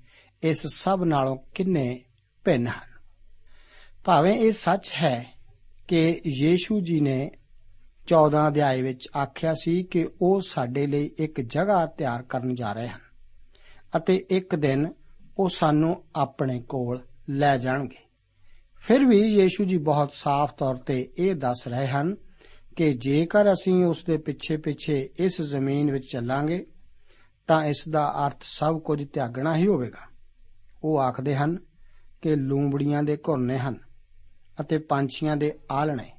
ਇਸ 0.42 0.66
ਸਭ 0.66 1.00
ਨਾਲੋਂ 1.04 1.36
ਕਿੰਨੇ 1.54 2.04
ਭਿੰਨ 2.44 2.66
ਹਨ। 2.66 2.90
ਭਾਵੇਂ 4.04 4.34
ਇਹ 4.34 4.52
ਸੱਚ 4.52 4.92
ਹੈ 5.02 5.26
ਕਿ 5.88 6.20
ਯੀਸ਼ੂ 6.40 6.80
ਜੀ 6.80 7.00
ਨੇ 7.00 7.30
14 8.06 8.48
ਅਧਿਆਏ 8.48 8.82
ਵਿੱਚ 8.82 9.08
ਆਖਿਆ 9.22 9.54
ਸੀ 9.54 9.82
ਕਿ 9.82 10.08
ਉਹ 10.22 10.40
ਸਾਡੇ 10.40 10.86
ਲਈ 10.86 11.10
ਇੱਕ 11.18 11.40
ਜਗ੍ਹਾ 11.40 11.86
ਤਿਆਰ 11.86 12.22
ਕਰਨ 12.22 12.54
ਜਾ 12.54 12.72
ਰਹੇ 12.72 12.88
ਹਨ 12.88 13.00
ਅਤੇ 13.96 14.24
ਇੱਕ 14.30 14.54
ਦਿਨ 14.54 14.92
ਉਹ 15.38 15.48
ਸਾਨੂੰ 15.48 16.04
ਆਪਣੇ 16.16 16.60
ਕੋਲ 16.60 17.00
ਲੈ 17.30 17.56
ਜਾਣਗੇ। 17.56 17.96
ਫਿਰ 18.76 19.04
ਵੀ 19.04 19.20
ਯੀਸ਼ੂ 19.20 19.64
ਜੀ 19.64 19.78
ਬਹੁਤ 19.78 20.12
ਸਾਫ਼ 20.12 20.54
ਤੌਰ 20.54 20.76
ਤੇ 20.76 21.12
ਇਹ 21.18 21.34
ਦੱਸ 21.34 21.68
ਰਹੇ 21.68 21.86
ਹਨ 21.86 22.16
ਕਿ 22.76 22.92
ਜੇਕਰ 22.92 23.52
ਅਸੀਂ 23.52 23.84
ਉਸ 23.84 24.04
ਦੇ 24.04 24.16
ਪਿੱਛੇ-ਪਿੱਛੇ 24.18 25.10
ਇਸ 25.18 25.42
ਜ਼ਮੀਨ 25.42 25.92
ਵਿੱਚ 25.92 26.04
ਚੱਲਾਂਗੇ 26.12 26.66
ਤਾਂ 27.50 27.64
ਇਸ 27.64 27.88
ਦਾ 27.88 28.26
ਅਰਥ 28.26 28.36
ਸਭ 28.42 28.78
ਕੁਝ 28.78 29.08
ਤਿਆਗਣਾ 29.08 29.56
ਹੀ 29.56 29.66
ਹੋਵੇਗਾ। 29.66 30.08
ਉਹ 30.84 31.00
ਆਖਦੇ 31.00 31.36
ਹਨ 31.36 31.58
ਕਿ 32.22 32.36
ਲੂੰਬੜੀਆਂ 32.36 33.02
ਦੇ 33.02 33.16
ਘੁਰਨੇ 33.16 33.58
ਹਨ 33.58 33.78
ਅਤੇ 34.60 34.78
ਪੰਛੀਆਂ 34.78 35.36
ਦੇ 35.36 35.58
ਆਲਣੇ 35.70 36.10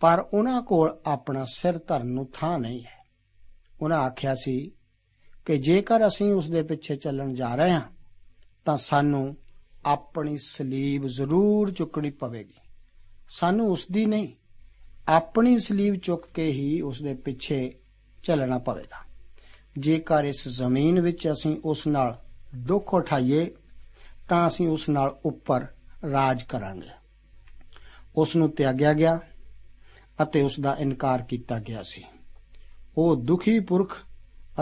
ਪਰ 0.00 0.26
ਉਹਨਾਂ 0.34 0.62
ਕੋਲ 0.62 1.00
ਆਪਣਾ 1.06 1.44
ਸਿਰ 1.44 1.78
ਧਰਨ 1.78 2.06
ਨੂੰ 2.06 2.30
ਥਾਂ 2.34 2.58
ਨਹੀਂ 2.58 2.84
ਹੈ। 2.84 3.06
ਉਹਨਾਂ 3.82 3.98
ਆਖਿਆ 3.98 4.34
ਸੀ 4.34 4.70
ਕਿ 5.44 5.58
ਜੇਕਰ 5.58 6.06
ਅਸੀਂ 6.06 6.32
ਉਸ 6.32 6.50
ਦੇ 6.50 6.62
ਪਿੱਛੇ 6.62 6.96
ਚੱਲਣ 6.96 7.34
ਜਾ 7.34 7.54
ਰਹੇ 7.54 7.70
ਹਾਂ, 7.70 7.88
ਤਾਂ 8.64 8.76
ਸਾਨੂੰ 8.76 9.36
ਆਪਣੀ 9.86 10.38
ਸਲੀਬ 10.38 11.06
ਜ਼ਰੂਰ 11.06 11.70
ਚੁੱਕਣੀ 11.70 12.10
ਪਵੇਗੀ। 12.10 12.60
ਸਾਨੂੰ 13.28 13.70
ਉਸ 13.70 13.86
ਦੀ 13.92 14.06
ਨਹੀਂ, 14.06 14.34
ਆਪਣੀ 15.08 15.58
ਸਲੀਬ 15.58 15.94
ਚੁੱਕ 15.94 16.26
ਕੇ 16.26 16.52
ਹੀ 16.52 16.80
ਉਸ 16.80 17.02
ਦੇ 17.02 17.14
ਪਿੱਛੇ 17.14 17.74
ਚੱਲਣਾ 18.22 18.58
ਪਵੇਗਾ। 18.58 19.03
ਜੇਕਰ 19.78 20.24
ਇਸ 20.24 20.48
ਜ਼ਮੀਨ 20.48 21.00
ਵਿੱਚ 21.00 21.28
ਅਸੀਂ 21.28 21.60
ਉਸ 21.64 21.86
ਨਾਲ 21.86 22.18
ਦੁੱਖ 22.54 22.94
ਉਠਾਈਏ, 22.94 23.50
ਤਾਂ 24.28 24.48
ਅਸੀਂ 24.48 24.68
ਉਸ 24.68 24.88
ਨਾਲ 24.88 25.18
ਉੱਪਰ 25.24 25.66
ਰਾਜ 26.10 26.42
ਕਰਾਂਗੇ। 26.42 26.88
ਉਸ 28.16 28.36
ਨੂੰ 28.36 28.50
ਤਿਆਗਿਆ 28.50 28.92
ਗਿਆ 28.92 29.20
ਅਤੇ 30.22 30.42
ਉਸ 30.42 30.60
ਦਾ 30.60 30.76
ਇਨਕਾਰ 30.80 31.22
ਕੀਤਾ 31.22 31.58
ਗਿਆ 31.58 31.82
ਸੀ। 31.82 32.04
ਉਹ 32.98 33.16
ਦੁਖੀ 33.16 33.60
ਪੁਰਖ 33.60 33.98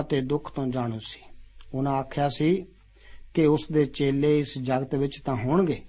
ਅਤੇ 0.00 0.20
ਦੁੱਖ 0.20 0.52
ਤੋਂ 0.52 0.66
ਜਾਣੂ 0.66 0.98
ਸੀ। 1.06 1.20
ਉਹਨਾਂ 1.74 1.92
ਆਖਿਆ 1.92 2.28
ਸੀ 2.28 2.66
ਕਿ 3.34 3.46
ਉਸ 3.46 3.66
ਦੇ 3.72 3.84
ਚੇਲੇ 3.84 4.38
ਇਸ 4.38 4.58
ਜਗਤ 4.58 4.94
ਵਿੱਚ 4.94 5.20
ਤਾਂ 5.24 5.34
ਹੋਣਗੇ, 5.34 5.82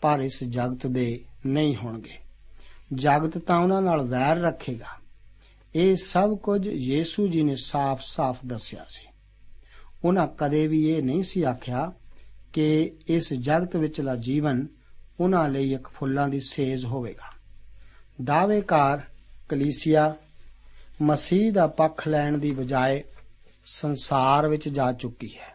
ਪਰ 0.00 0.20
ਇਸ 0.20 0.44
ਜਗਤ 0.44 0.86
ਦੇ 0.86 1.24
ਨਹੀਂ 1.46 1.76
ਹੋਣਗੇ। 1.76 2.18
ਜਗਤ 2.94 3.38
ਤਾਂ 3.38 3.60
ਉਹਨਾਂ 3.60 3.82
ਨਾਲ 3.82 4.02
ਵੈਰ 4.02 4.36
ਰੱਖੇਗਾ। 4.36 4.97
ਇਹ 5.74 5.96
ਸਭ 5.96 6.36
ਕੁਝ 6.36 6.68
ਯੀਸੂ 6.68 7.28
ਜੀ 7.28 7.42
ਨੇ 7.42 7.56
ਸਾਫ਼-ਸਾਫ਼ 7.56 8.38
ਦੱਸਿਆ 8.46 8.86
ਸੀ। 8.88 9.08
ਉਹਨਾਂ 10.04 10.28
ਕਦੇ 10.28 10.66
ਵੀ 10.66 10.90
ਇਹ 10.90 11.02
ਨਹੀਂ 11.02 11.22
ਸੀ 11.22 11.42
ਆਖਿਆ 11.42 11.92
ਕਿ 12.52 12.92
ਇਸ 13.08 13.32
ਜਗਤ 13.32 13.76
ਵਿੱਚਲਾ 13.76 14.16
ਜੀਵਨ 14.16 14.66
ਉਹਨਾਂ 15.20 15.48
ਲਈ 15.48 15.72
ਇੱਕ 15.72 15.88
ਫੁੱਲਾਂ 15.88 16.28
ਦੀ 16.28 16.40
ਸੇਜ਼ 16.40 16.86
ਹੋਵੇਗਾ। 16.86 17.38
ਦਾਅਵੇਕਾਰ 18.24 19.02
ਕਲੀਸਿਆ, 19.48 20.14
ਮਸੀਹ 21.02 21.52
ਦਾ 21.52 21.66
ਪੱਖ 21.66 22.08
ਲੈਣ 22.08 22.38
ਦੀ 22.38 22.50
ਬਜਾਏ 22.50 23.04
ਸੰਸਾਰ 23.64 24.48
ਵਿੱਚ 24.48 24.68
ਜਾ 24.68 24.92
ਚੁੱਕੀ 24.92 25.30
ਹੈ 25.38 25.54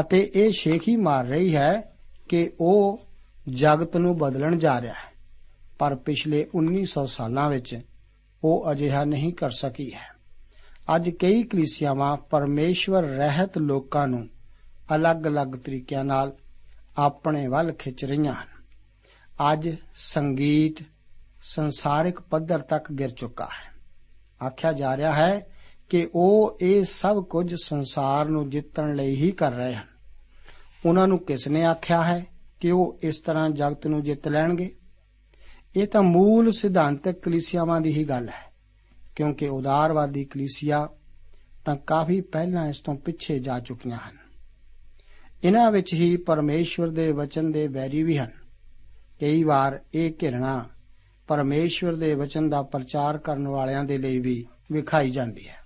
ਅਤੇ 0.00 0.30
ਇਹ 0.34 0.52
ਸ਼ੇਖੀ 0.52 0.96
ਮਾਰ 0.96 1.26
ਰਹੀ 1.26 1.56
ਹੈ 1.56 1.96
ਕਿ 2.28 2.50
ਉਹ 2.60 3.06
ਜਗਤ 3.48 3.96
ਨੂੰ 3.96 4.18
ਬਦਲਣ 4.18 4.56
ਜਾ 4.56 4.80
ਰਿਹਾ 4.80 4.94
ਹੈ। 4.94 5.12
ਪਰ 5.78 5.94
ਪਿਛਲੇ 5.94 6.46
1900 6.54 7.06
ਸਾਲਾਂ 7.06 7.50
ਵਿੱਚ 7.50 7.80
ਉਹ 8.44 8.72
ਅਜਿਹਾ 8.72 9.04
ਨਹੀਂ 9.04 9.32
ਕਰ 9.32 9.50
ਸਕੀ। 9.50 9.92
ਹੈ 9.94 10.12
ਅੱਜ 10.96 11.10
ਕਈ 11.10 11.42
ਕਲੀਸਿਆਵਾਂ 11.42 12.16
ਪਰਮੇਸ਼ਵਰ 12.16 13.02
ਰਹਿਤ 13.02 13.58
ਲੋਕਾਂ 13.58 14.08
ਨੂੰ 14.08 14.28
ਅਲੱਗ-ਅਲੱਗ 14.96 15.48
ਤਰੀਕਿਆਂ 15.48 16.04
ਨਾਲ 16.04 16.36
ਆਪਣੇ 16.96 17.48
ਵੱਲ 17.48 17.72
ਖਿੱਚ 17.72 18.04
ਰਹੀਆਂ 18.04 18.32
ਹਨ। 18.32 18.52
ਅੱਜ 19.52 19.70
ਸੰਗੀਤ 19.94 20.84
ਸੰਸਾਰਿਕ 21.42 22.20
ਪੱਧਰ 22.20 22.60
ਤੱਕ 22.60 22.92
ਗਿਰ 22.92 23.10
ਚੁੱਕਾ 23.10 23.44
ਹੈ। 23.44 23.72
ਆਖਿਆ 24.46 24.72
ਜਾ 24.72 24.96
ਰਿਹਾ 24.96 25.12
ਹੈ 25.12 25.46
ਕਿ 25.88 26.08
ਉਹ 26.14 26.58
ਇਹ 26.62 26.84
ਸਭ 26.84 27.24
ਕੁਝ 27.24 27.54
ਸੰਸਾਰ 27.54 28.28
ਨੂੰ 28.28 28.50
ਜਿੱਤਣ 28.50 28.94
ਲਈ 28.94 29.14
ਹੀ 29.14 29.32
ਕਰ 29.32 29.52
ਰਹੇ 29.52 29.74
ਹਨ। 29.74 29.86
ਉਹਨਾਂ 30.86 31.08
ਨੂੰ 31.08 31.18
ਕਿਸ 31.18 31.48
ਨੇ 31.48 31.64
ਆਖਿਆ 31.64 32.04
ਹੈ 32.04 32.26
ਕਿ 32.60 32.70
ਉਹ 32.70 32.98
ਇਸ 33.02 33.18
ਤਰ੍ਹਾਂ 33.18 33.50
ਜਗਤ 33.50 33.86
ਨੂੰ 33.86 34.02
ਜਿੱਤ 34.02 34.28
ਲੈਣਗੇ? 34.28 34.76
ਇਹ 35.76 35.86
ਤਾਂ 35.86 36.02
ਮੂਲ 36.02 36.52
ਸਿਧਾਂਤਕ 36.52 37.12
ਕਲੀਸਿਆਵਾਂ 37.12 37.80
ਦੀ 37.80 37.92
ਹੀ 37.92 38.04
ਗੱਲ 38.04 38.28
ਹੈ, 38.28 38.52
ਕਿਉਂਕਿ 39.16 39.48
ਉਦਾਰਵਾਦੀ 39.48 40.24
ਕਲੀਸਿਆ 40.24 40.88
ਤਾਂ 41.64 41.76
ਕਾਫੀ 41.76 42.20
ਪਹਿਲਾਂ 42.20 42.66
ਇਸ 42.68 42.78
ਤੋਂ 42.78 42.94
ਪਿੱਛੇ 42.94 43.38
ਜਾ 43.38 43.60
ਚੁੱਕੀਆਂ 43.60 43.96
ਹਨ। 43.96 44.16
ਇਹਨਾਂ 45.44 45.72
ਵਿੱਚ 45.72 45.94
ਹੀ 45.94 46.16
ਪਰਮੇਸ਼ਵਰ 46.16 46.88
ਦੇ 46.88 47.12
ਵਚਨ 47.12 47.52
ਦੇ 47.52 47.66
ਵੈਰੀ 47.68 48.02
ਵੀ 48.02 48.18
ਹਨ। 48.18 48.30
ਕਈ 49.20 49.42
ਵਾਰ 49.44 49.80
ਇਹ 49.94 50.12
ਘਿਰਣਾ 50.22 50.64
ਪਰਮੇਸ਼ਵਰ 51.28 51.94
ਦੇ 51.94 52.14
ਵਚਨ 52.14 52.48
ਦਾ 52.48 52.62
ਪ੍ਰਚਾਰ 52.62 53.18
ਕਰਨ 53.18 53.48
ਵਾਲਿਆਂ 53.48 53.84
ਦੇ 53.84 53.98
ਲਈ 53.98 54.18
ਵੀ 54.18 54.46
ਵਿਖਾਈ 54.72 55.10
ਜਾਂਦੀ 55.10 55.48
ਹੈ। 55.48 55.56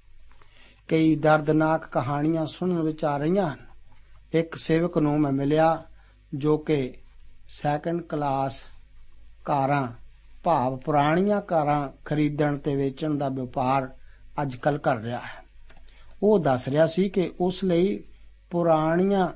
ਕਈ 0.88 1.16
ਦਰਦਨਾਕ 1.16 1.86
ਕਹਾਣੀਆਂ 1.86 2.46
ਸੁਣਨ 2.46 2.82
ਵਿੱਚ 2.82 3.04
ਆ 3.04 3.16
ਰਹੀਆਂ 3.18 3.48
ਹਨ। 3.48 3.66
ਇੱਕ 4.32 4.54
ਸੇਵਕ 4.54 4.98
ਨੂੰ 4.98 5.20
ਮੈਂ 5.20 5.32
ਮਿਲਿਆ 5.32 5.84
ਜੋ 6.34 6.58
ਕਿ 6.58 6.94
ਸੈਕੰਡ 7.48 8.02
ਕਲਾਸ 8.02 8.62
ਕਾਰਾਂ, 9.46 9.88
ਭਾਵ 10.44 10.76
ਪੁਰਾਣੀਆਂ 10.76 11.40
ਕਾਰਾਂ 11.40 11.88
ਖਰੀਦਣ 12.04 12.56
ਤੇ 12.58 12.76
ਵੇਚਣ 12.76 13.14
ਦਾ 13.14 13.28
ਵਪਾਰ 13.28 13.94
ਅੱਜਕੱਲ 14.42 14.78
ਕਰ 14.78 14.96
ਰਿਹਾ 14.96 15.18
ਹੈ। 15.18 15.46
ਉਹ 16.22 16.38
ਦੱਸ 16.38 16.68
ਰਿਹਾ 16.68 16.86
ਸੀ 16.86 17.08
ਕਿ 17.08 17.32
ਉਸ 17.40 17.64
ਲਈ 17.64 18.04
ਪੁਰਾਣੀਆਂ 18.50 19.28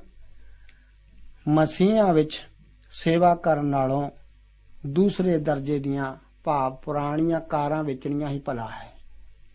ਮਸੀਹਾਂ 1.47 2.13
ਵਿੱਚ 2.13 2.47
ਸੇਵਾ 2.91 3.35
ਕਰਨ 3.35 3.65
ਨਾਲੋਂ 3.65 4.11
ਦੂਸਰੇ 4.87 5.37
ਦਰਜੇ 5.37 5.79
ਦੀਆਂ 5.79 6.15
ਭਾਵ 6.43 6.75
ਪੁਰਾਣੀਆਂ 6.75 7.41
ਕਾਰਾਂ 7.41 7.83
ਵੇਚਣੀਆਂ 7.83 8.29
ਹੀ 8.29 8.39
ਭਲਾ 8.39 8.67
ਹੈ। 8.67 8.93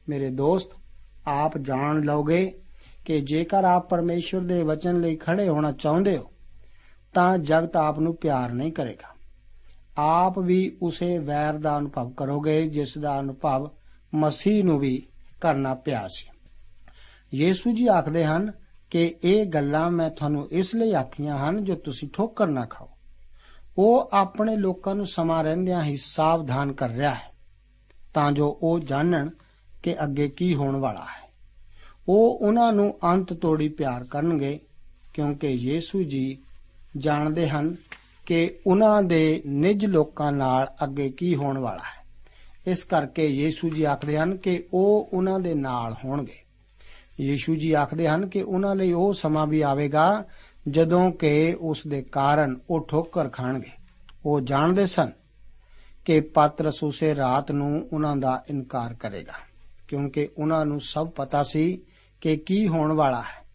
ਮੇਰੇ 0.09 0.31
ਦੋਸਤ, 0.31 0.69
ਆਪ 1.27 1.59
ਜਾਣ 1.59 2.03
ਲਓਗੇ 2.03 2.59
ਕਿ 3.05 3.21
ਜੇਕਰ 3.21 3.65
ਆਪ 3.65 3.89
ਪਰਮੇਸ਼ਵਰ 3.89 4.41
ਦੇ 4.41 4.63
ਵਚਨ 4.63 5.01
ਲਈ 5.01 5.17
ਖੜੇ 5.17 5.49
ਹੋਣਾ 5.49 5.73
ਚਾਹੁੰਦੇ 5.73 6.19
ਹੋ, 6.19 6.31
ਤਾਂ 7.15 7.39
ਜਗਤ 7.39 7.77
ਆਪ 7.77 7.99
ਨੂੰ 7.99 8.17
ਪਿਆਰ 8.17 8.53
ਨਹੀਂ 8.53 8.73
ਕਰੇਗਾ। 8.73 9.16
ਆਪ 9.99 10.39
ਵੀ 10.39 10.77
ਉਸੇ 10.83 11.19
ਵੈਰ 11.19 11.55
ਦਾ 11.55 11.79
ਅਨੁਭਵ 11.79 12.11
ਕਰੋਗੇ, 12.11 12.69
ਜਿਸ 12.69 12.99
ਦਾ 12.99 13.21
ਅਨੁਭਵ 13.21 13.71
ਮਸੀਹ 14.15 14.65
ਨੂੰ 14.65 14.79
ਵੀ 14.79 15.07
ਕਰਨਾ 15.41 15.75
ਪਿਆ 15.75 16.09
ਸੀ। 16.09 16.27
ਯੀਸ਼ੂ 17.35 17.73
ਜੀ 17.73 17.87
ਆਖਦੇ 17.87 18.25
ਹਨ 18.25 18.53
ਕਿ 18.91 19.15
ਇਹ 19.25 19.47
ਗੱਲਾਂ 19.47 19.91
ਮੈਂ 19.91 20.11
ਤੁਹਾਨੂੰ 20.11 20.49
ਇਸ 20.51 20.75
ਲਈ 20.75 20.93
ਆਖੀਆਂ 20.93 21.39
ਹਨ 21.39 21.65
ਜੋ 21.65 21.75
ਤੁਸੀਂ 21.75 22.09
ਠੋਕਰ 22.13 22.47
ਨਾ 22.47 22.67
ਖਾਓ। 22.67 22.89
ਉਹ 23.79 24.11
ਆਪਣੇ 24.13 24.57
ਲੋਕਾਂ 24.57 24.95
ਨੂੰ 24.95 25.07
ਸਮਾਂ 25.07 25.45
ਰਹਿੰਦਿਆਂ 25.45 25.83
ਹੀ 25.83 25.97
ਸਾਵਧਾਨ 25.97 26.73
ਕਰ 26.73 26.91
ਰਿਹਾ 26.91 27.15
ਹੈ, 27.15 27.33
ਤਾਂ 28.15 28.33
ਜੋ 28.33 28.59
ਉਹ 28.63 28.81
ਜਾਣਨ 28.81 29.31
ਕਿ 29.83 30.05
ਅੱਗੇ 30.05 30.29
ਕੀ 30.29 30.55
ਹੋਣ 30.55 30.77
ਵਾਲਾ 30.77 31.01
ਹੈ। 31.01 31.31
ਉਹ 32.09 32.39
ਉਹਨਾਂ 32.39 32.73
ਨੂੰ 32.73 32.99
ਅੰਤ 33.05 33.33
ਤੋੜੀ 33.33 33.69
ਪਿਆਰ 33.69 34.05
ਕਰਨਗੇ, 34.05 34.61
ਕਿਉਂਕਿ 35.15 35.49
ਯੀਸ਼ੂ 35.49 36.03
ਜੀ 36.03 36.39
ਜਾਣਦੇ 36.97 37.49
ਹਨ 37.49 37.77
ਕਿ 38.27 38.59
ਉਹਨਾਂ 38.67 39.03
ਦੇ 39.03 39.43
ਨਿਜ 39.47 39.87
ਲੋਕਾਂ 39.87 40.33
ਨਾਲ 40.33 40.67
ਅੱਗੇ 40.85 41.11
ਕੀ 41.11 41.35
ਹੋਣ 41.35 41.59
ਵਾਲਾ 41.59 41.83
ਹੈ। 41.83 42.05
ਇਸ 42.71 42.85
ਕਰਕੇ 42.85 43.27
ਯੀਸ਼ੂ 43.27 43.71
ਜੀ 43.71 43.85
ਆਖਦੇ 43.85 44.19
ਹਨ 44.19 44.37
ਕਿ 44.37 44.65
ਉਹ 44.73 45.11
ਉਹਨਾਂ 45.13 45.41
ਦੇ 45.41 45.55
ਨਾਲ 45.55 45.95
ਹੋਣਗੇ। 46.05 46.39
ਯੀਸ਼ੂ 47.21 47.55
ਜੀ 47.55 47.73
ਆਖਦੇ 47.73 48.09
ਹਨ 48.09 48.29
ਕਿ 48.29 48.43
ਉਹਨਾਂ 48.43 48.75
ਲਈ 48.75 48.93
ਉਹ 48.93 49.13
ਸਮਾਂ 49.15 49.47
ਵੀ 49.47 49.61
ਆਵੇਗਾ 49.61 50.25
ਜਦੋਂ 50.69 51.13
ਕਿ 51.13 51.57
ਉਸ 51.61 51.87
ਦੇ 51.87 52.03
ਕਾਰਨ 52.03 52.57
ਉਹ 52.71 52.87
ਠੋਕਰ 52.91 53.29
ਖਾਣਗੇ। 53.29 53.71
ਉਹ 54.27 54.41
ਜਾਣਦੇ 54.41 54.87
ਸਨ 54.87 55.11
ਕਿ 56.05 56.21
ਪਾਤਰਸ 56.21 56.85
ਉਸੇ 56.85 57.15
ਰਾਤ 57.15 57.53
ਨੂੰ 57.53 57.89
ਉਹਨਾਂ 57.93 58.17
ਦਾ 58.17 58.43
ਇਨਕਾਰ 58.51 58.95
ਕਰੇਗਾ, 58.95 59.33
ਕਿਉਂਕਿ 59.89 60.29
ਉਹਨਾਂ 60.39 60.67
ਨੂੰ 60.67 60.81
ਸਭ 60.81 61.09
ਪਤਾ 61.09 61.43
ਸੀ 61.43 61.79
ਕਿ 62.21 62.37
ਕੀ 62.37 62.69
ਹੋਣ 62.69 62.93
ਵਾਲਾ 62.93 63.21
ਹੈ। 63.21 63.46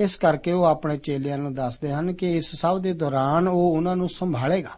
ਇਸ 0.00 0.16
ਕਰਕੇ 0.16 0.52
ਉਹ 0.52 0.64
ਆਪਣੇ 0.64 0.98
ਚੇਲਿਆਂ 0.98 1.38
ਨੂੰ 1.38 1.54
ਦੱਸਦੇ 1.54 1.92
ਹਨ 1.92 2.12
ਕਿ 2.12 2.36
ਇਸ 2.36 2.50
ਸਭ 2.56 2.78
ਦੇ 2.78 2.92
ਦੌਰਾਨ 2.92 3.48
ਉਹ 3.48 3.76
ਉਹਨਾਂ 3.76 3.96
ਨੂੰ 3.96 4.08
ਸੰਭਾਲੇਗਾ। 4.08 4.70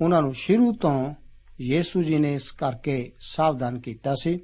ਉਹਨਾਂ 0.00 0.22
ਨੂੰ 0.22 0.34
ਸ਼ੁਰੂ 0.34 0.72
ਤੋਂ 0.72 1.14
ਯੀਸ਼ੂ 1.60 2.02
ਜੀ 2.02 2.18
ਨੇ 2.18 2.34
ਇਸ 2.34 2.50
ਕਰਕੇ 2.50 3.12
ਸਾਵਧਾਨ 3.20 3.78
ਕੀਤਾ 3.78 4.14
ਸੀ 4.14 4.40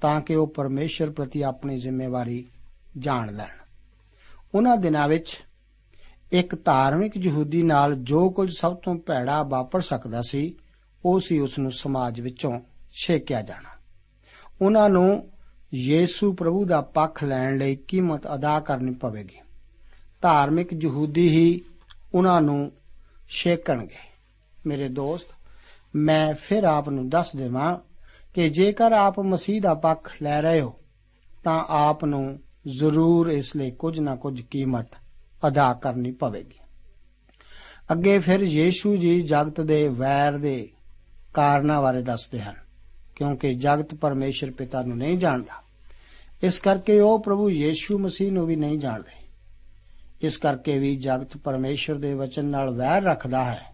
ਤਾਂ 0.00 0.20
ਕਿ 0.20 0.34
ਉਹ 0.34 0.46
ਪਰਮੇਸ਼ਰ 0.46 1.10
ਪ੍ਰਤੀ 1.10 1.42
ਆਪਣੀ 1.42 1.78
ਜ਼ਿੰਮੇਵਾਰੀ 1.78 2.46
ਜਾਣ 2.98 3.34
ਲੈਣ। 3.34 3.56
ਉਹਨਾਂ 4.54 4.76
ਦਿਨਾਂ 4.76 5.08
ਵਿੱਚ 5.08 5.42
ਇੱਕ 6.32 6.64
ਧਾਰਮਿਕ 6.64 7.16
ਯਹੂਦੀ 7.16 7.62
ਨਾਲ 7.62 7.94
ਜੋ 7.94 8.30
ਕੁਝ 8.30 8.50
ਸਭ 8.58 8.76
ਤੋਂ 8.76 8.94
ਭੈੜਾ 8.94 9.42
ਵਾਪਰ 9.42 9.80
ਸਕਦਾ 9.80 10.22
ਸੀ, 10.28 10.54
ਉਹ 11.04 11.20
ਸੀ 11.20 11.38
ਉਸ 11.38 11.58
ਨੂੰ 11.58 11.70
ਸਮਾਜ 11.70 12.20
ਵਿੱਚੋਂ 12.20 12.60
ਛੇਕਿਆ 13.04 13.42
ਜਾਣਾ। 13.42 13.68
ਉਹਨਾਂ 14.62 14.88
ਨੂੰ 14.88 15.31
ਯੀਸ਼ੂ 15.74 16.32
ਪ੍ਰਭੂ 16.32 16.64
ਦਾ 16.64 16.80
ਪੱਖ 16.80 17.24
ਲੈਣ 17.24 17.58
ਲਈ 17.58 17.76
ਕੀਮਤ 17.76 18.34
ਅਦਾ 18.34 18.60
ਕਰਨੀ 18.60 18.94
ਪਵੇਗੀ। 18.94 19.36
ਧਾਰਮਿਕ 20.22 20.68
ਯਹੂਦੀ 20.84 21.28
ਹੀ 21.28 21.60
ਉਹਨਾਂ 22.14 22.40
ਨੂੰ 22.40 22.72
ਛੇਕਣਗੇ। 23.28 24.10
ਮੇਰੇ 24.66 24.88
ਦੋਸਤ, 24.88 25.26
ਮੈਂ 25.94 26.34
ਫਿਰ 26.34 26.64
ਆਪ 26.64 26.88
ਨੂੰ 26.88 27.08
ਦੱਸ 27.08 27.36
ਦੇਵਾਂ 27.36 27.78
ਕਿ 28.34 28.50
ਜੇਕਰ 28.50 28.92
ਆਪ 28.92 29.20
ਮਸੀਹ 29.20 29.62
ਦਾ 29.62 29.74
ਪੱਖ 29.74 30.12
ਲੈ 30.22 30.42
ਰਹੇ 30.42 30.60
ਹੋ, 30.60 30.74
ਤਾਂ 31.44 31.64
ਆਪ 31.68 32.04
ਨੂੰ 32.04 32.38
ਜ਼ਰੂਰ 32.66 33.28
ਇਸ 33.28 33.56
ਲਈ 33.56 33.70
ਕੁਝ 33.70 34.00
ਨਾ 34.00 34.16
ਕੁਝ 34.16 34.40
ਕੀਮਤ 34.40 34.86
ਅਦਾ 35.46 35.72
ਕਰਨੀ 35.72 36.12
ਪਵੇਗੀ। 36.12 36.58
ਅੱਗੇ 37.92 38.18
ਫਿਰ 38.18 38.40
ਯੀਸ਼ੂ 38.40 38.96
ਜੀ 38.96 39.20
ਜਗਤ 39.20 39.60
ਦੇ 39.60 39.88
ਵੈਰ 39.88 40.32
ਦੇ 40.32 40.68
ਕਾਰਨਾਂ 41.34 41.82
ਬਾਰੇ 41.82 42.02
ਦੱਸਦੇ 42.02 42.40
ਹਨ, 42.40 42.54
ਕਿਉਂਕਿ 43.16 43.54
ਜਗਤ 43.54 43.94
ਪਰਮੇਸ਼ਰ 43.94 44.50
ਪਿਤਾ 44.50 44.82
ਨੂੰ 44.82 44.96
ਨਹੀਂ 44.96 45.18
ਜਾਣਦਾ। 45.18 45.61
ਇਸ 46.42 46.60
ਕਰਕੇ 46.60 47.00
ਉਹ 47.00 47.22
ਪ੍ਰਭੂ 47.22 47.50
ਯੀਸ਼ੂ 47.50 47.98
ਮਸੀਹ 47.98 48.32
ਨੂੰ 48.32 48.46
ਵੀ 48.46 48.56
ਨਹੀਂ 48.56 48.78
ਜਾਣਦੇ। 48.78 49.22
ਇਸ 50.22 50.36
ਕਰਕੇ 50.36 50.78
ਵੀ 50.78 50.96
ਜਗਤ 50.96 51.36
ਪਰਮੇਸ਼ਰ 51.36 51.94
ਦੇ 51.94 52.14
ਵਚਨ 52.14 52.44
ਨਾਲ 52.44 52.70
ਵੈਰ 52.70 53.02
ਰੱਖਦਾ 53.02 53.44
ਹੈ। 53.44 53.72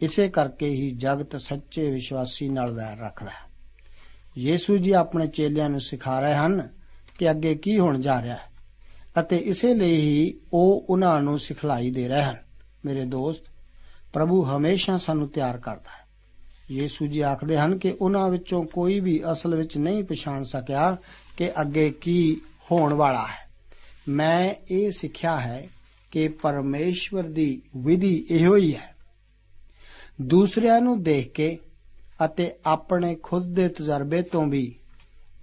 ਇਸੇ 0.00 0.28
ਕਰਕੇ 0.28 0.68
ਹੀ 0.68 0.90
ਜਗਤ 0.90 1.36
ਸੱਚੇ 1.36 1.90
ਵਿਸ਼ਵਾਸੀ 1.90 2.48
ਨਾਲ 2.48 2.72
ਵੈਰ 2.72 2.98
ਰੱਖਦਾ 2.98 3.30
ਹੈ। 3.30 3.46
ਯੀਸ਼ੂ 4.38 4.76
ਜੀ 4.76 4.90
ਆਪਣੇ 4.90 5.26
ਚੇਲਿਆਂ 5.26 5.70
ਨੂੰ 5.70 5.80
ਸਿਖਾ 5.80 6.20
ਰਹੇ 6.20 6.34
ਹਨ 6.34 6.68
ਕਿ 7.18 7.30
ਅੱਗੇ 7.30 7.54
ਕੀ 7.54 7.78
ਹੋਣ 7.78 8.00
ਜਾ 8.00 8.22
ਰਿਹਾ 8.22 8.34
ਹੈ 8.34 8.56
ਅਤੇ 9.20 9.36
ਇਸੇ 9.36 9.74
ਲਈ 9.74 10.00
ਹੀ 10.00 10.40
ਉਹ 10.52 10.86
ਉਹਨਾਂ 10.90 11.22
ਨੂੰ 11.22 11.38
ਸਿਖਲਾਈ 11.38 11.90
ਦੇ 11.90 12.08
ਰਹੇ 12.08 12.22
ਹਨ। 12.22 12.36
ਮੇਰੇ 12.84 13.04
ਦੋਸਤ, 13.04 13.42
ਪ੍ਰਭੂ 14.12 14.44
ਹਮੇਸ਼ਾ 14.44 14.98
ਸਾਨੂੰ 14.98 15.28
ਤਿਆਰ 15.28 15.58
ਕਰਦਾ 15.58 15.90
ਹੈ। 15.90 15.95
ਯੀਸ਼ੂ 16.70 17.06
ਜੀ 17.06 17.20
ਆਖਦੇ 17.20 17.58
ਹਨ 17.58 17.78
ਕਿ 17.78 17.96
ਉਹਨਾਂ 18.00 18.30
ਵਿੱਚੋਂ 18.30 18.64
ਕੋਈ 18.64 19.00
ਵੀ 19.00 19.22
ਅਸਲ 19.32 19.54
ਵਿੱਚ 19.54 19.78
ਨਹੀਂ 19.78 20.04
ਪਛਾਣ 20.04 20.42
ਸਕਿਆ 20.42 20.96
ਕਿ 21.36 21.50
ਅੱਗੇ 21.60 21.90
ਕੀ 21.90 22.40
ਹੋਣ 22.72 22.94
ਵਾਲਾ 22.94 23.26
ਹੈ। 23.26 23.50
ਮੈਂ 24.08 24.54
ਇਹ 24.70 24.92
ਸਿੱਖਿਆ 24.92 25.40
ਹੈ 25.40 25.68
ਕਿ 26.10 26.28
ਪਰਮੇਸ਼ਵਰ 26.28 27.22
ਦੀ 27.22 27.62
ਵਿਧੀ 27.76 28.26
ਇਹੋ 28.30 28.56
ਹੀ 28.56 28.74
ਹੈ। 28.74 28.96
ਦੂਸਰਿਆਂ 30.22 30.80
ਨੂੰ 30.80 31.02
ਦੇਖ 31.02 31.32
ਕੇ 31.32 31.58
ਅਤੇ 32.24 32.52
ਆਪਣੇ 32.66 33.14
ਖੁਦ 33.14 33.54
ਦੇ 33.54 33.68
ਤਜਰਬੇ 33.68 34.22
ਤੋਂ 34.22 34.46
ਵੀ 34.46 34.74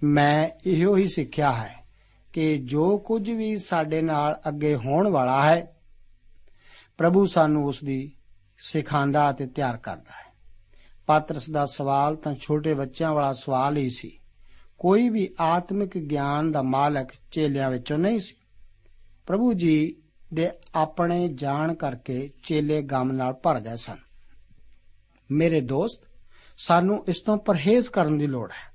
ਮੈਂ 0.04 0.48
ਇਹੋ 0.66 0.96
ਹੀ 0.96 1.08
ਸਿੱਖਿਆ 1.08 1.52
ਹੈ 1.52 1.84
ਕਿ 2.32 2.58
ਜੋ 2.58 2.98
ਕੁਝ 2.98 3.30
ਵੀ 3.30 3.58
ਸਾਡੇ 3.58 4.02
ਨਾਲ 4.02 4.40
ਅੱਗੇ 4.48 4.76
ਹੋਣ 4.76 5.08
ਵਾਲਾ 5.08 5.48
ਹੈ, 5.48 5.76
ਪ੍ਰਭੂ 6.98 7.26
ਸਾਨੂੰ 7.26 7.66
ਉਸ 7.66 7.84
ਦੀ 7.84 8.12
ਸਿਖਾਉਂਦਾ 8.58 9.30
ਅਤੇ 9.30 9.46
ਤਿਆਰ 9.46 9.76
ਕਰਦਾ 9.76 10.12
ਹੈ। 10.20 10.23
ਪਾਤਰਸ 11.06 11.50
ਦਾ 11.50 11.66
ਸਵਾਲ 11.66 12.16
ਤਾਂ 12.16 12.34
ਛੋਟੇ 12.34 12.74
ਬੱਚਿਆਂ 12.74 13.12
ਵਾਲਾ 13.12 13.32
ਸਵਾਲ 13.32 13.76
ਹੀ 13.76 13.90
ਸੀ। 13.90 14.18
ਕੋਈ 14.78 15.08
ਵੀ 15.08 15.34
ਆਤਮਿਕ 15.40 15.98
ਗਿਆਨ 15.98 16.52
ਦਾ 16.52 16.62
ਮਾਲਕ 16.62 17.08
ਚੇਲਿਆਂ 17.30 17.70
ਵਿੱਚੋਂ 17.70 17.98
ਨਹੀਂ 17.98 18.18
ਸੀ। 18.18 18.34
ਪ੍ਰਭੂ 19.26 19.52
ਜੀ 19.52 19.96
ਦੇ 20.34 20.50
ਆਪਣੇ 20.74 21.28
ਜਾਣ 21.28 21.74
ਕਰਕੇ 21.74 22.30
ਚੇਲੇ 22.46 22.82
ਗਮ 22.82 23.12
ਨਾਲ 23.12 23.32
ਭਰ 23.32 23.60
ਗਏ 23.60 23.76
ਸਨ। 23.76 23.96
ਮੇਰੇ 25.30 25.60
ਦੋਸਤ, 25.60 26.02
ਸਾਨੂੰ 26.58 27.04
ਇਸ 27.08 27.20
ਤੋਂ 27.20 27.38
ਪਰਹੇਜ਼ 27.38 27.90
ਕਰਨ 27.90 28.18
ਦੀ 28.18 28.26
ਲੋੜ 28.26 28.50
ਹੈ। 28.50 28.74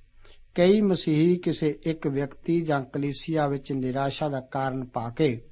ਕਈ 0.55 0.81
ਮਸੀਹੀ 0.81 1.37
ਕਿਸੇ 1.37 1.79
ਇੱਕ 1.83 2.07
ਵਿਅਕਤੀ 2.07 2.61
ਜਾਂ 2.61 2.81
ਕਲੀਸਿਆ 2.81 3.47
ਵਿੱਚ 3.47 3.71
ਨਿਰਾਸ਼ਾ 3.71 4.29
ਦਾ 4.29 4.39
ਕਾਰਨ 4.39 4.85
ਪਾ 4.85 5.09
ਕੇ 5.09 5.45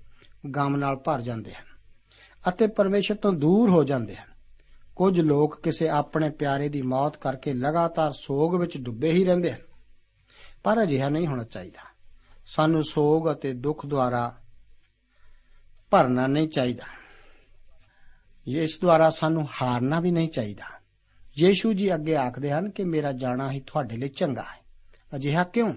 ਗਮ 0.55 0.75
ਨਾਲ 0.75 0.95
ਭਰ 0.95 1.21
ਜਾਂਦੇ 1.21 1.53
ਹਨ 1.53 1.65
ਅਤੇ 2.49 2.67
ਪਰਮੇਸ਼ਰ 2.67 3.15
ਤੋਂ 3.15 3.33
ਦੂਰ 3.33 3.69
ਹੋ 3.69 3.83
ਜਾਂਦੇ 3.83 4.15
ਹਨ। 4.15 4.36
ਕੁਝ 4.97 5.21
ਲੋਕ 5.21 5.61
ਕਿਸੇ 5.61 5.89
ਆਪਣੇ 5.89 6.29
ਪਿਆਰੇ 6.29 6.69
ਦੀ 6.69 6.81
ਮੌਤ 6.81 7.17
ਕਰਕੇ 7.17 7.53
ਲਗਾਤਾਰ 7.53 8.11
ਸੋਗ 8.11 8.55
ਵਿੱਚ 8.55 8.77
ਡੁੱਬੇ 8.77 9.11
ਹੀ 9.11 9.25
ਰਹਿੰਦੇ 9.25 9.53
ਹਨ। 9.53 9.59
ਪਰ 10.63 10.83
ਅਜਿਹਾ 10.83 11.09
ਨਹੀਂ 11.09 11.27
ਹੋਣਾ 11.27 11.43
ਚਾਹੀਦਾ। 11.43 11.79
ਸਾਨੂੰ 12.47 12.83
ਸੋਗ 12.83 13.31
ਅਤੇ 13.31 13.53
ਦੁੱਖ 13.53 13.85
ਦੁਆਰਾ 13.85 14.37
ਭਰਨਾ 15.91 16.27
ਨਹੀਂ 16.27 16.49
ਚਾਹੀਦਾ। 16.49 16.83
ਇਸ 18.47 18.79
ਦੁਆਰਾ 18.81 19.09
ਸਾਨੂੰ 19.09 19.47
ਹਾਰਨਾ 19.61 19.99
ਵੀ 19.99 20.11
ਨਹੀਂ 20.11 20.29
ਚਾਹੀਦਾ। 20.29 20.63
ਯੀਸ਼ੂ 21.37 21.73
ਜੀ 21.73 21.95
ਅੱਗੇ 21.95 22.15
ਆਖਦੇ 22.15 22.51
ਹਨ 22.51 22.69
ਕਿ 22.69 22.83
ਮੇਰਾ 22.83 23.11
ਜਾਣਾ 23.11 23.51
ਹੀ 23.51 23.59
ਤੁਹਾਡੇ 23.59 23.97
ਲਈ 23.97 24.09
ਚੰਗਾ 24.09 24.41
ਹੈ। 24.41 24.65
ਅਜਿਹਾ 25.15 25.43
ਕਿਉਂ? 25.43 25.73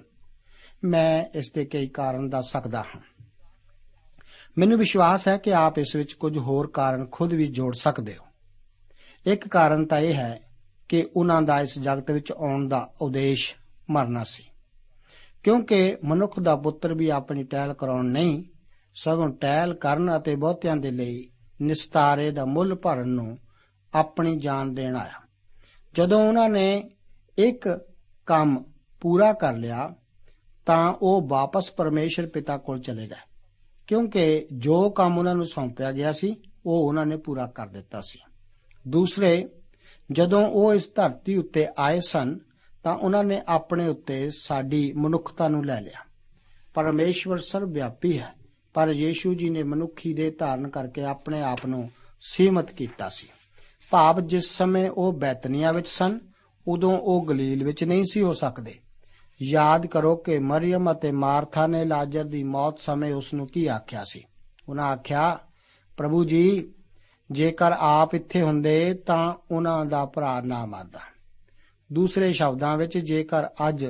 ਮੈਂ 0.84 1.24
ਇਸ 1.34 1.52
ਦੇ 1.54 1.64
ਕਈ 1.64 1.88
ਕਾਰਨ 1.88 2.28
ਦੱਸ 2.28 2.52
ਸਕਦਾ 2.52 2.80
ਹਾਂ। 2.82 3.00
ਮੈਨੂੰ 4.58 4.78
ਵਿਸ਼ਵਾਸ 4.78 5.28
ਹੈ 5.28 5.36
ਕਿ 5.36 5.54
ਆਪ 5.54 5.78
ਇਸ 5.78 5.96
ਵਿੱਚ 5.96 6.12
ਕੁਝ 6.12 6.38
ਹੋਰ 6.38 6.70
ਕਾਰਨ 6.70 7.06
ਖੁਦ 7.12 7.32
ਵੀ 7.32 7.46
ਜੋੜ 7.46 7.76
ਸਕਦੇ 7.76 8.16
ਹੋ। 8.16 8.29
ਇੱਕ 9.26 9.48
ਕਾਰਨ 9.48 9.84
ਤਾਂ 9.86 9.98
ਇਹ 9.98 10.14
ਹੈ 10.14 10.40
ਕਿ 10.88 11.06
ਉਹਨਾਂ 11.16 11.42
ਦਾ 11.42 11.60
ਇਸ 11.60 11.78
ਜਗਤ 11.78 12.10
ਵਿੱਚ 12.10 12.32
ਆਉਣ 12.32 12.68
ਦਾ 12.68 12.92
ਉਦੇਸ਼ 13.00 13.54
ਮਰਨਾ 13.90 14.24
ਸੀ। 14.24 14.44
ਕਿਉਂਕਿ 15.42 15.96
ਮਨੁੱਖ 16.04 16.40
ਦਾ 16.40 16.56
ਪੁੱਤਰ 16.56 16.94
ਵੀ 16.94 17.08
ਆਪਣੀ 17.08 17.42
ਟਹਿਲ 17.42 17.72
ਕਰਾਉਣ 17.72 18.06
ਨਹੀਂ, 18.06 18.44
ਸਗੋਂ 18.94 19.28
ਟਹਿਲ 19.28 19.74
ਕਰਨ 19.74 20.16
ਅਤੇ 20.16 20.36
ਬਹੁਤਿਆਂ 20.36 20.76
ਦੇ 20.76 20.90
ਲਈ 20.90 21.30
ਨਿਸਤਾਰੇ 21.62 22.30
ਦਾ 22.30 22.44
ਮੁੱਲ 22.44 22.74
ਭਰਨ 22.74 23.08
ਨੂੰ 23.08 23.38
ਆਪਣੀ 23.94 24.36
ਜਾਨ 24.36 24.74
ਦੇਣ 24.74 24.96
ਆਇਆ। 24.96 25.22
ਜਦੋਂ 25.94 26.28
ਉਹਨਾਂ 26.28 26.48
ਨੇ 26.48 26.90
ਇੱਕ 27.38 27.80
ਕੰਮ 28.26 28.64
ਪੂਰਾ 29.00 29.32
ਕਰ 29.32 29.56
ਲਿਆ, 29.56 29.88
ਤਾਂ 30.66 30.94
ਉਹ 31.02 31.22
ਵਾਪਸ 31.28 31.72
ਪਰਮੇਸ਼ਰ 31.72 32.26
ਪਿਤਾ 32.26 32.56
ਕੋਲ 32.58 32.80
ਚਲੇ 32.80 33.06
ਗਏ। 33.06 33.38
ਕਿਉਂਕਿ 33.86 34.48
ਜੋ 34.52 34.90
ਕੰਮ 34.90 35.18
ਉਹਨਾਂ 35.18 35.34
ਨੂੰ 35.34 35.46
ਸੌਂਪਿਆ 35.46 35.92
ਗਿਆ 35.92 36.12
ਸੀ, 36.12 36.36
ਉਹ 36.66 36.88
ਉਹਨਾਂ 36.88 37.06
ਨੇ 37.06 37.16
ਪੂਰਾ 37.16 37.46
ਕਰ 37.46 37.66
ਦਿੱਤਾ 37.66 38.00
ਸੀ। 38.00 38.18
ਦੂਸਰੇ, 38.88 39.48
ਜਦੋਂ 40.12 40.46
ਉਹ 40.46 40.74
ਇਸ 40.74 40.94
ਧਰਤੀ 40.94 41.36
ਉੱਤੇ 41.36 41.66
ਆਏ 41.78 42.00
ਸਨ, 42.00 42.38
ਤਾਂ 42.82 42.96
ਉਹਨਾਂ 42.96 43.24
ਨੇ 43.24 43.42
ਆਪਣੇ 43.48 43.88
ਉੱਤੇ 43.88 44.30
ਸਾਡੀ 44.30 44.92
ਮਨੁੱਖਤਾ 44.92 45.48
ਨੂੰ 45.48 45.66
ਲੈ 45.66 45.80
ਲਿਆ। 45.80 46.04
ਪਰਮੇਸ਼ਵਰ 46.74 47.38
ਸਰਵ-ਵਿਆਪੀ 47.38 48.18
ਹੈ, 48.18 48.34
ਪਰ 48.74 48.88
ਯੀਸ਼ੂ 48.88 49.34
ਜੀ 49.34 49.50
ਨੇ 49.50 49.62
ਮਨੁੱਖੀ 49.62 50.14
ਦੇ 50.14 50.30
ਧਾਰਨ 50.30 50.68
ਕਰਕੇ 50.68 51.02
ਆਪਣੇ 51.02 51.40
ਆਪ 51.40 51.66
ਨੂੰ 51.66 51.90
ਸੀਮਤ 52.30 52.72
ਕੀਤਾ 52.72 53.08
ਸੀ। 53.08 53.28
ਭਾਵ 53.90 54.20
ਜਿਸ 54.20 54.50
ਸਮੇਂ 54.50 54.90
ਉਹ 54.90 55.12
ਬੈਤਨੀਆ 55.12 55.72
ਵਿੱਚ 55.72 55.88
ਸਨ, 55.88 56.20
ਉਦੋਂ 56.66 56.98
ਉਹ 56.98 57.26
ਗਲੀਲ 57.28 57.64
ਵਿੱਚ 57.64 57.84
ਨਹੀਂ 57.84 58.04
ਸੀ 58.10 58.22
ਹੋ 58.22 58.32
ਸਕਦੇ। 58.32 58.74
ਯਾਦ 59.42 59.86
ਕਰੋ 59.86 60.16
ਕਿ 60.16 60.38
ਮਰੀਮ 60.38 60.92
ਅਤੇ 60.92 61.10
ਮਾਰਥਾ 61.10 61.66
ਨੇ 61.66 61.84
ਲਾਜ਼ਰ 61.84 62.24
ਦੀ 62.24 62.44
ਮੌਤ 62.44 62.78
ਸਮੇਂ 62.78 63.14
ਉਸ 63.14 63.34
ਨੂੰ 63.34 63.48
ਕੀ 63.48 63.66
ਆਖਿਆ 63.66 64.04
ਸੀ? 64.04 64.24
ਉਹਨਾਂ 64.68 64.84
ਆਖਿਆ, 64.84 65.38
ਪ੍ਰਭੂ 65.96 66.24
ਜੀ 66.24 66.72
ਜੇਕਰ 67.32 67.72
ਆਪ 67.78 68.14
ਇੱਥੇ 68.14 68.42
ਹੁੰਦੇ 68.42 68.94
ਤਾਂ 68.94 69.34
ਉਹਨਾਂ 69.50 69.86
ਦਾ 69.86 70.04
ਭਰਾ 70.06 70.40
ਨਾ 70.40 70.66
ਮਰਦਾ 70.66 71.00
ਦੂਸਰੇ 71.92 72.32
ਸ਼ਬਦਾਂ 72.32 72.76
ਵਿੱਚ, 72.76 72.98
ਜੇਕਰ 72.98 73.46
ਅੱਜ 73.68 73.86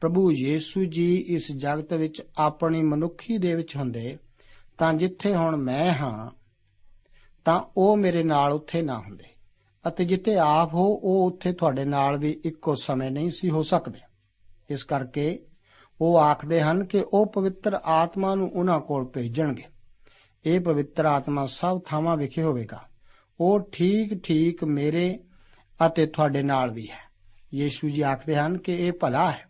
ਪ੍ਰਭੂ 0.00 0.32
ਯੀਸ਼ੂ 0.32 0.84
ਜੀ 0.84 1.16
ਇਸ 1.16 1.52
ਜਗਤ 1.52 1.92
ਵਿੱਚ 1.92 2.22
ਆਪਣੀ 2.38 2.82
ਮਨੁੱਖੀ 2.82 3.38
ਦੇ 3.38 3.54
ਵਿੱਚ 3.54 3.76
ਹੁੰਦੇ, 3.76 4.18
ਤਾਂ 4.78 4.94
ਜਿੱਥੇ 4.94 5.34
ਹੁਣ 5.34 5.56
ਮੈਂ 5.56 5.92
ਹਾਂ, 5.92 6.30
ਤਾਂ 7.44 7.62
ਉਹ 7.76 7.96
ਮੇਰੇ 7.96 8.22
ਨਾਲ 8.22 8.52
ਉੱਥੇ 8.52 8.82
ਨਾ 8.82 8.98
ਹੁੰਦੇ। 8.98 9.24
ਅਤੇ 9.88 10.04
ਜਿੱਥੇ 10.04 10.36
ਆਪ 10.36 10.74
ਹੋ, 10.74 10.84
ਉਹ 10.84 11.26
ਉੱਥੇ 11.26 11.52
ਤੁਹਾਡੇ 11.52 11.84
ਨਾਲ 11.84 12.18
ਵੀ 12.18 12.40
ਇੱਕੋ 12.44 12.74
ਸਮੇਂ 12.74 13.10
ਨਹੀਂ 13.10 13.30
ਸੀ 13.30 13.50
ਹੋ 13.50 13.62
ਸਕਦੇ। 13.62 14.00
ਇਸ 14.70 14.84
ਕਰਕੇ 14.84 15.46
ਉਹ 16.00 16.18
ਆਖਦੇ 16.18 16.60
ਹਨ 16.60 16.84
ਕਿ 16.84 17.04
ਉਹ 17.12 17.26
ਪਵਿੱਤਰ 17.26 17.80
ਆਤਮਾ 17.84 18.34
ਨੂੰ 18.34 18.50
ਉਹਨਾਂ 18.52 18.80
ਕੋਲ 18.80 19.04
ਭੇਜਣਗੇ। 19.04 19.64
ਇਹ 20.46 20.60
ਪਵਿੱਤਰ 20.60 21.04
ਆਤਮਾ 21.04 21.46
ਸਭ 21.46 21.80
ਥਾਵਾਂ 21.86 22.16
ਵਿਖੇ 22.16 22.42
ਹੋਵੇਗਾ। 22.42 22.88
ਉਹ 23.40 23.68
ਠੀਕ 23.72 24.22
ਠੀਕ 24.22 24.64
ਮੇਰੇ 24.64 25.18
ਅਤੇ 25.86 26.06
ਤੁਹਾਡੇ 26.06 26.42
ਨਾਲ 26.42 26.70
ਵੀ 26.70 26.90
ਹੈ। 26.90 27.10
ਯੀਸ਼ੂ 27.54 27.88
ਜੀ 27.88 28.02
ਆਖਦੇ 28.02 28.36
ਹਨ 28.36 28.58
ਕਿ 28.58 28.86
ਇਹ 28.86 28.92
ਭਲਾ 28.92 29.30
ਹੈ। 29.30 29.44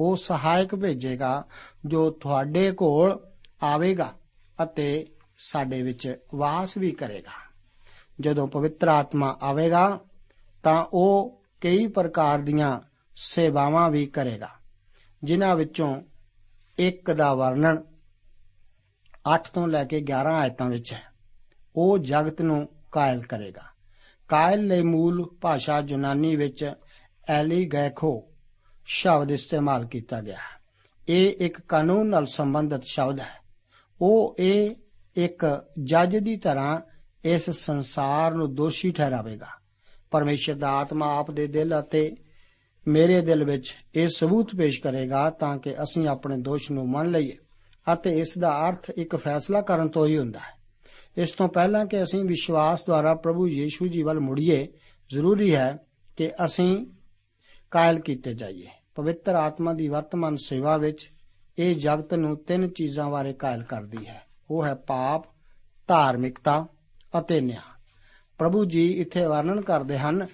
ਉਹ 0.00 0.16
ਸਹਾਇਕ 0.16 0.74
ਭੇਜੇਗਾ 0.74 1.44
ਜੋ 1.86 2.10
ਤੁਹਾਡੇ 2.10 2.72
ਕੋਲ 2.72 3.20
ਆਵੇਗਾ 3.62 4.14
ਅਤੇ 4.62 5.06
ਸਾਡੇ 5.38 5.82
ਵਿੱਚ 5.82 6.18
ਵਾਸ 6.34 6.76
ਵੀ 6.76 6.90
ਕਰੇਗਾ। 6.90 7.48
ਜਦੋਂ 8.20 8.48
ਪਵਿੱਤਰ 8.48 8.88
ਆਤਮਾ 8.88 9.38
ਆਵੇਗਾ, 9.42 10.00
ਤਾਂ 10.62 10.84
ਉਹ 10.92 11.40
ਕਈ 11.60 11.86
ਪ੍ਰਕਾਰ 11.86 12.38
ਦੀਆਂ 12.38 12.80
ਸੇਵਾਵਾਂ 13.16 13.90
ਵੀ 13.90 14.06
ਕਰੇਗਾ, 14.06 14.48
ਜਿਨ੍ਹਾਂ 15.24 15.56
ਵਿੱਚੋਂ 15.56 16.02
ਇੱਕ 16.78 17.10
ਦਾ 17.10 17.34
ਵਰਣਨ 17.34 17.82
8 19.26 19.50
ਤੋਂ 19.54 19.68
ਲੈ 19.68 19.84
ਕੇ 19.84 20.00
11 20.00 20.34
ਆਇਤਾਂ 20.34 20.70
ਵਿੱਚ 20.70 20.92
ਹੈ 20.92 21.02
ਉਹ 21.76 21.98
ਜਗਤ 21.98 22.42
ਨੂੰ 22.42 22.68
ਕਾਇਲ 22.92 23.20
ਕਰੇਗਾ। 23.20 23.62
ਕਾਇਲ 24.28 24.66
ਲਈ 24.66 24.82
ਮੂਲ 24.82 25.30
ਭਾਸ਼ਾ 25.40 25.84
ਯੂਨਾਨੀ 25.88 26.36
ਵਿੱਚ 26.36 26.72
ਐਲੀਗੈਖੋ 27.28 28.24
ਸ਼ਬਦ 28.86 29.30
ਇਸਤੇਮਾਲ 29.30 29.86
ਕੀਤਾ 29.86 30.20
ਗਿਆ 30.20 30.36
ਹੈ। 30.36 30.58
ਇਹ 31.08 31.34
ਇੱਕ 31.38 31.60
ਕਾਨੂੰਨ 31.60 32.08
ਨਾਲ 32.08 32.26
ਸੰਬੰਧਿਤ 32.26 32.82
ਸ਼ਬਦ 32.84 33.20
ਹੈ। 33.20 33.38
ਉਹ 34.00 34.36
ਇਹ 34.38 34.74
ਇੱਕ 35.16 35.64
ਜੱਜ 35.84 36.16
ਦੀ 36.16 36.36
ਤਰ੍ਹਾਂ 36.36 36.80
ਇਸ 37.24 37.50
ਸੰਸਾਰ 37.50 38.34
ਨੂੰ 38.34 38.54
ਦੋਸ਼ੀ 38.54 38.90
ਠਹਿਰਾਵੇਗਾ। 38.90 39.46
ਪਰਮੇਸ਼ਰ 40.10 40.54
ਦਾ 40.54 40.70
ਆਤਮਾ 40.70 41.18
ਆਪ 41.18 41.30
ਦੇ 41.30 41.46
ਦਿਲ 41.46 41.80
ਅਤੇ 41.80 42.16
ਮੇਰੇ 42.88 43.20
ਦਿਲ 43.20 43.44
ਵਿੱਚ 43.44 43.76
ਇਹ 43.94 44.08
ਸਬੂਤ 44.08 44.56
ਪੇਸ਼ 44.56 44.80
ਕਰੇਗਾ 44.80 45.30
ਤਾਂ 45.30 45.58
ਕਿ 45.58 45.74
ਅਸੀਂ 45.74 46.08
ਆਪਣੇ 46.08 46.36
ਦੋਸ਼ 46.36 46.72
ਨੂੰ 46.72 46.90
ਮੰਨ 46.90 47.10
ਲਈਏ। 47.10 47.36
ਅਤੇ 47.92 48.18
ਇਸ 48.18 48.38
ਦਾ 48.38 48.68
ਅਰਥ 48.68 48.90
ਇੱਕ 48.90 49.16
ਫੈਸਲਾ 49.16 49.60
ਕਰਨ 49.60 49.88
ਤੋਂ 49.88 50.06
ਹੀ 50.06 50.18
ਹੁੰਦਾ 50.18 50.38
ਹੈ। 50.38 50.58
ਇਸ 51.18 51.30
ਤੋਂ 51.30 51.48
ਪਹਿਲਾਂ 51.48 51.86
ਕਿ 51.86 52.02
ਅਸੀਂ 52.02 52.24
ਵਿਸ਼ਵਾਸ 52.24 52.86
ਦੁਆਰਾ 52.86 53.14
ਪ੍ਰਭੂ 53.14 53.48
ਯੀਸ਼ੂ 53.48 53.86
ਜੀ 53.86 54.02
ਵੱਲ 54.02 54.20
ਮੁੜੀਏ, 54.20 54.68
ਜ਼ਰੂਰੀ 55.10 55.54
ਹੈ 55.54 55.78
ਕਿ 56.16 56.32
ਅਸੀਂ 56.44 56.86
ਕਾਇਲ 57.70 57.98
ਕੀਤੇ 57.98 58.34
ਜਾਈਏ। 58.34 58.66
ਪਵਿੱਤਰ 58.94 59.34
ਆਤਮਾ 59.34 59.72
ਦੀ 59.72 59.88
ਵਰਤਮਾਨ 59.88 60.36
ਸੇਵਾ 60.36 60.76
ਵਿੱਚ 60.76 61.10
ਇਹ 61.58 61.74
ਜਗਤ 61.76 62.14
ਨੂੰ 62.14 62.36
ਤਿੰਨ 62.36 62.68
ਚੀਜ਼ਾਂ 62.68 63.10
ਬਾਰੇ 63.10 63.32
ਕਾਇਲ 63.32 63.62
ਕਰਦੀ 63.62 64.06
ਹੈ। 64.06 64.22
ਉਹ 64.50 64.64
ਹੈ 64.64 64.74
ਪਾਪ, 64.74 65.24
ਧਾਰਮਿਕਤਾ 65.88 66.66
ਅਤੇ 67.18 67.40
ਨਿਆਂ। 67.40 67.80
ਪ੍ਰਭੂ 68.38 68.64
ਜੀ 68.64 68.92
ਇੱਥੇ 68.92 69.26
ਵਰਣਨ 69.26 69.60
ਕਰਦੇ 69.60 69.98
ਹਨ 69.98 70.26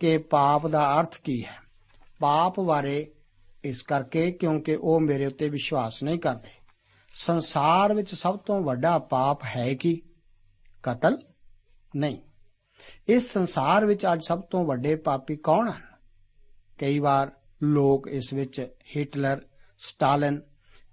ਕਿ 0.00 0.18
ਪਾਪ 0.18 0.66
ਦਾ 0.66 1.00
ਅਰਥ 1.00 1.20
ਕੀ 1.20 1.44
ਹੈ। 1.44 1.62
ਪਾਪ 2.18 2.60
ਬਾਰੇ 2.60 3.12
ਇਸ 3.64 3.82
ਕਰਕੇ 3.82 4.32
ਕਿਉਂਕਿ 4.32 4.76
ਉਹ 4.76 5.00
ਮੇਰੇ 5.00 5.26
ਉੱਤੇ 5.26 5.48
ਵਿਸ਼ਵਾਸ 5.48 6.02
ਨਹੀਂ 6.02 6.18
ਕਰਦੇ। 6.18 6.61
ਸੰਸਾਰ 7.14 7.94
ਵਿੱਚ 7.94 8.14
ਸਭ 8.14 8.38
ਤੋਂ 8.38 8.60
ਵੱਡਾ 8.60 8.98
ਪਾਪ 8.98 9.44
ਹੈ 9.44 9.74
ਕਿ? 9.74 10.02
ਕਤਲ? 10.82 11.18
ਨਹੀਂ। 11.96 12.18
ਇਸ 13.08 13.32
ਸੰਸਾਰ 13.32 13.86
ਵਿੱਚ 13.86 14.06
ਅੱਜ 14.12 14.20
ਸਭ 14.24 14.40
ਤੋਂ 14.40 14.64
ਵੱਡੇ 14.64 14.94
ਪਾਪੀ 14.94 15.36
ਕੌਣ 15.36 15.70
ਹਨ? 15.70 15.82
ਕਈ 16.78 16.98
ਵਾਰ 16.98 17.32
ਲੋਕ 17.62 18.08
ਇਸ 18.08 18.32
ਵਿੱਚ 18.32 18.68
ਹਿਟਲਰ, 18.96 19.42
ਸਟਾਲਿਨ 19.78 20.42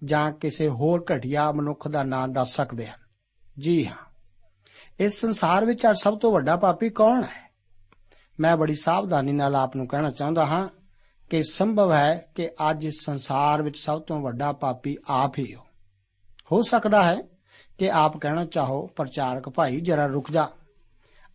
ਜਾਂ 0.04 0.32
ਕਿਸੇ 0.32 0.68
ਹੋਰ 0.68 1.06
ਘਟੀਆ 1.16 1.52
ਮਨੁੱਖ 1.52 1.88
ਦਾ 1.88 2.04
ਨਾਮ 2.04 2.34
ਦੱਸ 2.34 2.56
ਸਕਦੇ 2.56 2.88
ਹਨ। 2.88 3.00
ਜੀ 3.60 3.88
ਹਾਂ। 3.88 3.96
ਇਸ 5.00 5.22
ਸੰਸਾਰ 5.22 5.66
ਵਿੱਚ 5.66 5.86
ਅੱਜ 5.90 5.96
ਸਭ 6.00 6.20
ਤੋਂ 6.20 6.32
ਵੱਡਾ 6.32 6.56
ਪਾਪੀ 6.56 6.90
ਕੌਣ 6.90 7.24
ਹੈ? 7.24 7.54
ਮੈਂ 8.40 8.58
ਬੜੀ 8.58 8.76
ਸਾਵਧਾਨੀ 8.76 9.32
ਨਾਲ 9.32 9.56
ਆਪ 9.56 9.76
ਨੂੰ 9.76 9.88
ਕਹਿਣਾ 9.88 10.12
ਚਾਹੁੰਦਾ 10.12 10.46
ਹਾਂ 10.46 10.70
ਕਿ 11.30 11.44
ਸੰਭਵ 11.44 11.94
ਹੈ 11.94 12.32
ਕਿ 12.36 12.50
ਅੱਜ 12.70 12.86
ਇਸ 12.86 13.06
ਸੰਸਾਰ 13.06 13.62
ਵਿੱਚ 13.62 13.78
ਸਭ 13.78 14.02
ਤੋਂ 14.02 14.22
ਵੱਡਾ 14.22 14.52
ਪਾਪੀ 14.52 14.98
ਆਪ 15.08 15.40
ਹੀ 15.40 15.56
ਹੋ। 15.56 15.69
ਹੋ 16.52 16.62
ਸਕਦਾ 16.62 17.04
ਹੈ 17.04 17.18
ਕਿ 17.78 17.92
ਆਪ 17.92 18.18
ਕਹਿਣਾ 18.18 18.46
ਚਾਹੋ, 18.46 18.88
ਪ੍ਰਚਾਰਕ 18.88 19.50
ਭਾਈ, 19.50 19.82
ਜਰਾ 19.82 20.06
ਰੁਕ 20.06 20.32
ਜਾ। 20.32 20.48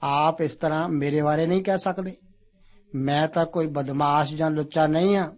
ਆਪ 0.02 0.42
ਇਸ 0.42 0.54
ਤਰ੍ਹਾਂ 0.54 0.88
ਮੇਰੇ 0.88 1.22
ਬਾਰੇ 1.22 1.46
ਨਹੀਂ 1.46 1.62
ਕਹਿ 1.62 1.78
ਸਕਦੇ। 1.78 2.16
ਮੈਂ 2.94 3.28
ਤਾਂ 3.28 3.46
ਕੋਈ 3.46 3.66
ਬਦਮਾਸ਼ 3.66 4.34
ਜਾਂ 4.34 4.50
ਲੁੱਚਾ 4.50 4.86
ਨਹੀਂ 4.86 5.16
ਹਾਂ। 5.16 5.30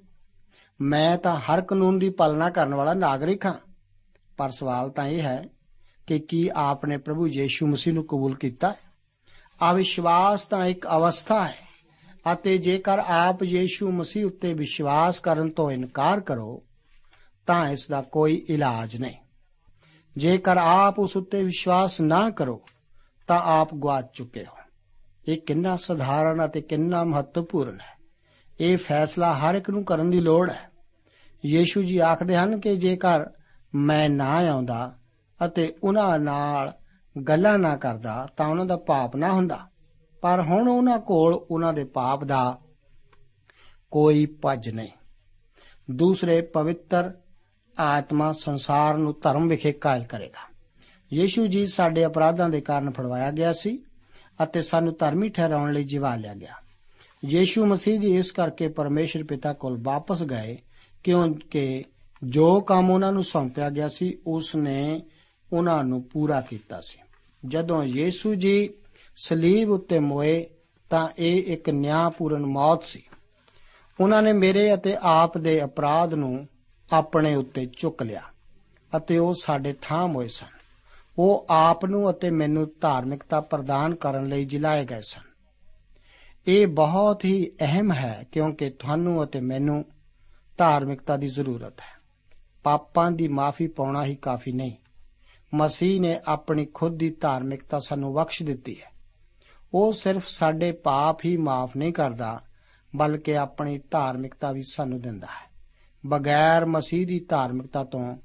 ਮੈਂ 0.81 1.19
ਤਾਂ 1.19 1.37
ਹਰ 1.37 1.61
ਕਾਨੂੰਨ 1.61 1.99
ਦੀ 1.99 2.11
ਪਾਲਣਾ 2.11 2.51
ਕਰਨ 2.51 2.75
ਵਾਲਾ 2.75 2.95
ਨਾਗਰਿਕ 2.95 3.47
ਹਾਂ। 3.47 3.55
ਪਰ 4.37 4.51
ਸਵਾਲ 4.51 4.91
ਤਾਂ 4.91 5.07
ਇਹ 5.07 5.23
ਹੈ 5.23 5.45
ਕਿ 6.07 6.19
ਕੀ 6.19 6.51
ਆਪ 6.55 6.87
ਨੇ 6.87 6.97
ਪ੍ਰਭੂ 6.97 7.29
ਯੀਸ਼ੂ 7.29 7.67
ਮਸੀਹ 7.67 7.95
ਨੂੰ 7.95 8.07
ਕਬੂਲ 8.07 8.37
ਕੀਤਾ 8.37 8.75
ਅਵਿਸ਼ਵਾਸ 9.71 10.47
ਤਾਂ 10.47 10.67
ਇੱਕ 10.67 10.87
ਅਵਸਥਾ 10.87 11.47
ਹੈ 11.47 11.67
ਅਤੇ 12.33 12.59
ਜੇਕਰ 12.59 12.99
ਆਪ 12.99 13.43
ਯੀਸ਼ੂ 13.43 13.93
ਮਸੀਹ 13.93 14.27
ਉੱਤੇ 14.27 14.55
ਵਿਸ਼ਵਾਸ 14.55 15.21
ਕਰਨ 15.21 15.51
ਤੋਂ 15.51 15.71
ਇਨਕਾਰ 15.71 16.21
ਕਰੋ, 16.21 16.63
ਤਾਂ 17.47 17.69
ਇਸ 17.69 17.89
ਦਾ 17.89 18.03
ਕੋਈ 18.03 18.47
ਇਲਾਜ 18.49 18.97
ਨਹੀਂ। 18.97 19.26
ਜੇਕਰ 20.17 20.57
ਆਪ 20.57 20.99
ਉਸ 20.99 21.17
ਉੱਤੇ 21.17 21.43
ਵਿਸ਼ਵਾਸ 21.43 22.01
ਨਾ 22.01 22.31
ਕਰੋ, 22.31 22.63
ਤਾਂ 23.27 23.41
ਆਪ 23.41 23.75
ਗਵਾਚ 23.75 24.07
ਚੁੱਕੇ 24.13 24.45
ਹੋ। 24.45 24.57
ਇਹ 25.29 25.39
ਕਿੰਨਾ 25.39 25.77
ਸਧਾਰਨ 25.77 26.45
ਅਤੇ 26.45 26.61
ਕਿੰਨਾ 26.61 27.05
ਮਹੱਤਵਪੂਰਨ 27.05 27.81
ਹੈ। 27.81 27.97
ਇਹ 28.61 28.77
ਫੈਸਲਾ 28.77 29.35
ਹਰ 29.35 29.55
ਇੱਕ 29.55 29.71
ਨੂੰ 29.71 29.85
ਕਰਨ 29.85 30.11
ਦੀ 30.11 30.21
ਲੋੜ 30.21 30.51
ਹੈ। 30.51 30.71
ਯੀਸ਼ੂ 31.47 31.83
ਜੀ 31.83 31.99
ਆਖਦੇ 31.99 32.37
ਹਨ 32.37 32.61
ਕਿ 32.61 32.77
ਜੇਕਰ 32.77 33.25
ਮੈਂ 33.75 34.11
ਨਾ 34.11 34.31
ਆਉਂਦਾ 34.31 34.97
ਅਤੇ 35.47 35.75
ਉਹਨਾਂ 35.83 36.19
ਨਾਲ 36.19 36.73
ਗੱਲਾਂ 37.29 37.59
ਨਾ 37.59 37.77
ਕਰਦਾ, 37.77 38.29
ਤਾਂ 38.37 38.49
ਉਹਨਾਂ 38.49 38.67
ਦਾ 38.67 38.77
ਪਾਪ 38.77 39.17
ਨਾ 39.17 39.33
ਹੁੰਦਾ। 39.33 39.69
ਪਰ 40.23 40.43
ਹੁਣ 40.43 40.69
ਉਹਨਾਂ 40.69 40.99
ਕੋਲ 40.99 41.35
ਉਹਨਾਂ 41.51 41.73
ਦੇ 41.73 41.85
ਪਾਪ 41.85 42.25
ਦਾ 42.25 42.59
ਕੋਈ 43.91 44.27
ਪੱਜ 44.27 44.69
ਨਹੀਂ। 44.69 44.89
ਦੂਸਰੇ 45.91 46.41
ਪਵਿੱਤਰ 46.41 47.13
ਆਤਮਾ 47.79 48.33
ਸੰਸਾਰ 48.33 48.97
ਨੂੰ 48.97 49.15
ਧਰਮ 49.23 49.49
ਵਿਖੇ 49.49 49.73
ਕਾਇਲ 49.73 50.05
ਕਰੇਗਾ। 50.05 50.57
ਯੀਸ਼ੂ 51.13 51.47
ਜੀ 51.47 51.67
ਸਾਡੇ 51.67 52.07
ਅਪਰਾਧਾਂ 52.07 52.49
ਦੇ 52.49 52.61
ਕਾਰਨ 52.61 52.91
ਫੜਵਾਇਆ 52.91 53.31
ਗਿਆ 53.31 53.53
ਸੀ 53.53 53.83
ਅਤੇ 54.43 54.63
ਸਾਨੂੰ 54.63 54.97
ਧਰਮੀ 54.99 55.29
ਠਹਿਰਾਉਣ 55.29 55.73
ਲਈ 55.73 55.85
ਜਿਵਾ 55.85 56.17
ਲਿਆ 56.17 56.35
ਗਿਆ। 56.35 56.55
ਯੀਸ਼ੂ 57.25 57.67
ਮਸੀਹ 57.67 58.01
ਜੀ 58.01 58.17
ਇਸ 58.17 58.31
ਕਰਕੇ 58.31 58.69
ਪਰਮੇਸ਼ਰ 58.69 59.25
ਪਿਤਾ 59.25 59.53
ਕੋਲ 59.53 59.79
ਵਾਪਸ 59.83 60.23
ਗਏ 60.23 60.59
ਕਿਉਂਕਿ 61.05 61.85
ਜੋ 62.25 62.61
ਕੰਮ 62.61 62.91
ਉਹਨਾਂ 62.91 63.13
ਨੂੰ 63.13 63.25
ਸੌਂਪਿਆ 63.25 63.71
ਗਿਆ 63.71 63.89
ਸੀ 63.89 64.19
ਉਸ 64.27 64.57
ਨੇ 64.57 65.03
ਉਹਨਾਂ 65.53 65.85
ਨੂੰ 65.85 66.03
ਪੂਰਾ 66.03 66.41
ਕੀਤਾ 66.41 66.81
ਸੀ। 66.81 66.99
ਜਦੋਂ 67.47 67.85
ਯੀਸ਼ੂ 67.85 68.35
ਜੀ 68.35 68.71
ਸਲੀਬ 69.17 69.71
ਉੱਤੇ 69.71 69.99
ਮੋਏ 69.99 70.47
ਤਾਂ 70.91 71.09
ਇਹ 71.19 71.53
ਇੱਕ 71.53 71.71
ਨਿਆਂਪੂਰਨ 71.71 72.47
ਮੌਤ 72.47 72.85
ਸੀ। 72.85 73.03
ਉਹਨਾਂ 74.01 74.23
ਨੇ 74.23 74.33
ਮੇਰੇ 74.33 74.75
ਅਤੇ 74.75 74.97
ਆਪ 75.01 75.39
ਦੇ 75.39 75.65
ਅਪਰਾਧ 75.65 76.15
ਨੂੰ 76.15 76.49
ਆਪਣੇ 76.93 77.35
ਉੱਤੇ 77.35 77.67
ਚੁੱਕ 77.67 78.03
ਲਿਆ 78.03 78.23
ਅਤੇ 78.97 79.19
ਉਹ 79.19 79.35
ਸਾਡੇ 79.35 79.75
ਥਾਂ 79.83 80.09
ਹੋਏ 80.09 80.29
ਸਨ। 80.29 80.57
ਉਹ 81.19 81.47
ਆਪ 81.51 81.85
ਨੂੰ 81.85 82.11
ਅਤੇ 82.11 82.31
ਮੈਨੂੰ 82.31 82.73
ਧਾਰਮਿਕਤਾ 82.81 83.41
ਪ੍ਰਦਾਨ 83.41 83.95
ਕਰਨ 83.95 84.27
ਲਈ 84.27 84.45
ਜਿਲਾਏ 84.45 84.85
ਗਏ 84.85 85.01
ਸਨ। 85.01 85.21
ਇਹ 86.47 86.67
ਬਹੁਤ 86.67 87.25
ਹੀ 87.25 87.53
ਅਹਿਮ 87.61 87.93
ਹੈ 87.93 88.25
ਕਿਉਂਕਿ 88.33 88.71
ਤੁਹਾਨੂੰ 88.71 89.25
ਅਤੇ 89.25 89.41
ਮੈਨੂੰ 89.41 89.85
ਧਾਰਮਿਕਤਾ 90.59 91.17
ਦੀ 91.17 91.29
ਜ਼ਰੂਰਤ 91.29 91.81
ਹੈ। 91.81 91.97
ਪਾਪਾਂ 92.63 93.11
ਦੀ 93.11 93.29
ਮਾਫੀ 93.29 93.67
ਪਾਉਣਾ 93.67 94.05
ਹੀ 94.05 94.15
ਕਾਫੀ 94.15 94.53
ਨਹੀਂ। 94.53 94.73
ਮਸੀਹ 95.55 96.01
ਨੇ 96.01 96.21
ਆਪਣੀ 96.27 96.67
ਖੁਦ 96.67 96.99
ਦੀ 96.99 97.11
ਧਾਰਮਿਕਤਾ 97.11 97.79
ਸਾਨੂੰ 97.79 98.15
ਬਖਸ਼ 98.15 98.43
ਦਿੱਤੀ 98.43 98.77
ਹੈ। 98.81 98.91
ਉਹ 99.75 99.93
ਸਿਰਫ 99.93 100.29
ਸਾਡੇ 100.29 100.73
ਪਾਪ 100.73 101.25
ਹੀ 101.25 101.37
ਮਾਫ 101.37 101.77
ਨਹੀਂ 101.77 101.93
ਕਰਦਾ, 101.93 102.41
ਬਲਕਿ 102.97 103.37
ਆਪਣੀ 103.37 103.79
ਧਾਰਮਿਕਤਾ 103.91 104.53
ਵੀ 104.53 104.63
ਸਾਨੂੰ 104.63 105.01
ਦਿੰਦਾ 105.01 105.27
ਹੈ। 105.27 105.46
ਬਗੈਰ 106.09 106.67
ਮਸੀਹ 106.67 107.07
ਦੀ 107.07 107.21
ਧਾਰਮਿਕਤਾ 107.21 107.85
ਤੋਂ 107.85 108.17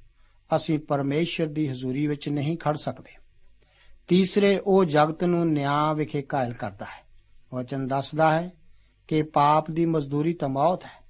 ਅਸੀਂ 0.55 0.79
ਪਰਮੇਸ਼ਰ 0.79 1.45
ਦੀ 1.45 1.67
ਹਜ਼ੂਰੀ 1.67 2.07
ਵਿੱਚ 2.07 2.29
ਨਹੀਂ 2.29 2.57
ਖੜ 2.57 2.77
ਸਕਦੇ। 2.77 3.11
ਤੀਸਰੇ, 4.07 4.61
ਉਹ 4.65 4.85
ਜਗਤ 4.85 5.23
ਨੂੰ 5.23 5.51
ਨਿਆਂ 5.51 5.95
ਵਿਖੇ 5.95 6.21
ਕਾਇਲ 6.21 6.53
ਕਰਦਾ 6.53 6.85
ਹੈ। 6.85 7.03
ਵਚਨ 7.53 7.87
ਦੱਸਦਾ 7.87 8.41
ਹੈ 8.41 8.51
ਕਿ 9.07 9.23
ਪਾਪ 9.23 9.71
ਦੀ 9.71 9.85
ਮਜ਼ਦੂਰੀ 9.85 10.33
ਤਾਂ 10.33 10.49
ਮੌਤ 10.49 10.85
ਹੈ, 10.85 11.05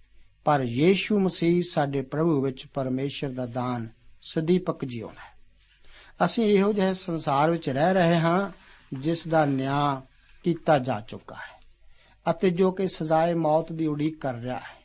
ਪਰ 0.45 0.61
ਯੀਸ਼ੂ 0.61 1.19
ਮਸੀਹ 1.19 1.63
ਸਾਡੇ 1.69 2.01
ਪ੍ਰਭੂ 2.01 2.41
ਵਿੱਚ 2.41 2.67
ਪਰਮੇਸ਼ਰ 2.73 3.29
ਦਾ 3.29 3.45
ਦਾਨ 3.45 3.89
ਸਦੀਪਕ 4.21 4.85
ਜੀਵਨ 4.85 5.13
ਹੈ। 5.13 5.31
ਅਸੀਂ 6.25 6.45
ਇਹੋ 6.45 6.73
ਜਿਹੇ 6.73 6.93
ਸੰਸਾਰ 6.93 7.51
ਵਿੱਚ 7.51 7.69
ਰਹਿ 7.69 7.93
ਰਹੇ 7.93 8.17
ਹਾਂ 8.17 8.49
ਜਿਸ 8.93 9.27
ਦਾ 9.27 9.45
ਨਿਆਂ 9.45 10.01
ਕੀਤਾ 10.43 10.79
ਜਾ 10.79 10.99
ਚੁੱਕਾ 10.99 11.35
ਹੈ 11.35 11.61
ਅਤੇ 12.31 12.49
ਜੋ 12.49 12.71
ਕਿ 12.71 12.87
ਸਜ਼ਾਏ 12.87 13.33
ਮੌਤ 13.33 13.71
ਦੀ 13.71 13.87
ਉਡੀਕ 13.87 14.21
ਕਰ 14.21 14.33
ਰਿਹਾ 14.33 14.57
ਹੈ। 14.57 14.80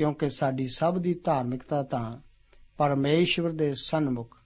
ਕਿਉਂਕਿ 0.00 0.28
ਸਾਡੀ 0.28 0.66
ਸਭ 0.66 0.98
ਦੀ 0.98 1.14
ਧਾਰਮਿਕਤਾ 1.14 1.82
ਤਾਂ 1.82 2.16
ਪਰਮੇਸ਼ਵਰ 2.78 3.50
ਦੇ 3.50 3.74
ਸਨਮੁਖ, 3.74 4.36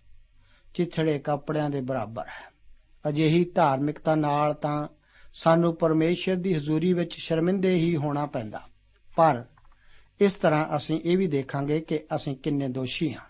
ਚਿੱਥੜੇ 0.75 1.19
ਕੱਪੜਿਆਂ 1.19 1.71
ਦੇ 1.71 1.81
ਬਰਾਬਰ 1.81 2.23
ਹੈ। 2.23 2.53
ਅਜਿਹੀ 3.09 3.45
ਧਾਰਮਿਕਤਾ 3.45 4.15
ਨਾਲ 4.15 4.55
ਤਾਂ 4.55 4.89
ਸਾਨੂੰ 5.35 5.77
ਪਰਮੇਸ਼ਰ 5.77 6.37
ਦੀ 6.37 6.55
ਹਜ਼ੂਰੀ 6.55 6.93
ਵਿੱਚ 6.93 7.15
ਸ਼ਰਮਿੰਦੇ 7.15 7.75
ਹੀ 7.75 7.97
ਹੋਣਾ 7.97 8.27
ਪੈਂਦਾ। 8.27 8.61
ਪਰ 9.17 9.45
ਇਸ 10.21 10.35
ਤਰ੍ਹਾਂ 10.35 10.77
ਅਸੀਂ 10.77 11.01
ਇਹ 11.05 11.19
ਵੀ 11.19 11.27
ਦੇਖਾਂਗੇ 11.27 11.81
ਕਿ 11.81 12.05
ਅਸੀਂ 12.15 12.37
ਕਿੰਨੇ 12.37 12.69
ਦੋਸ਼ੀ 12.69 13.15
ਹਾਂ। 13.15 13.25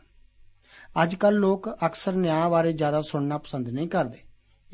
ਅੱਜ 1.02 1.14
ਕੱਲ 1.14 1.34
ਲੋਕ 1.34 1.76
ਅਕਸਰ 1.86 2.12
ਨਿਆਂ 2.12 2.50
ਬਾਰੇ 2.50 2.72
ਜ਼ਿਆਦਾ 2.72 3.02
ਸੁਣਨਾ 3.02 3.38
ਪਸੰਦ 3.38 3.68
ਨਹੀਂ 3.68 3.88
ਕਰਦੇ। 3.88 4.18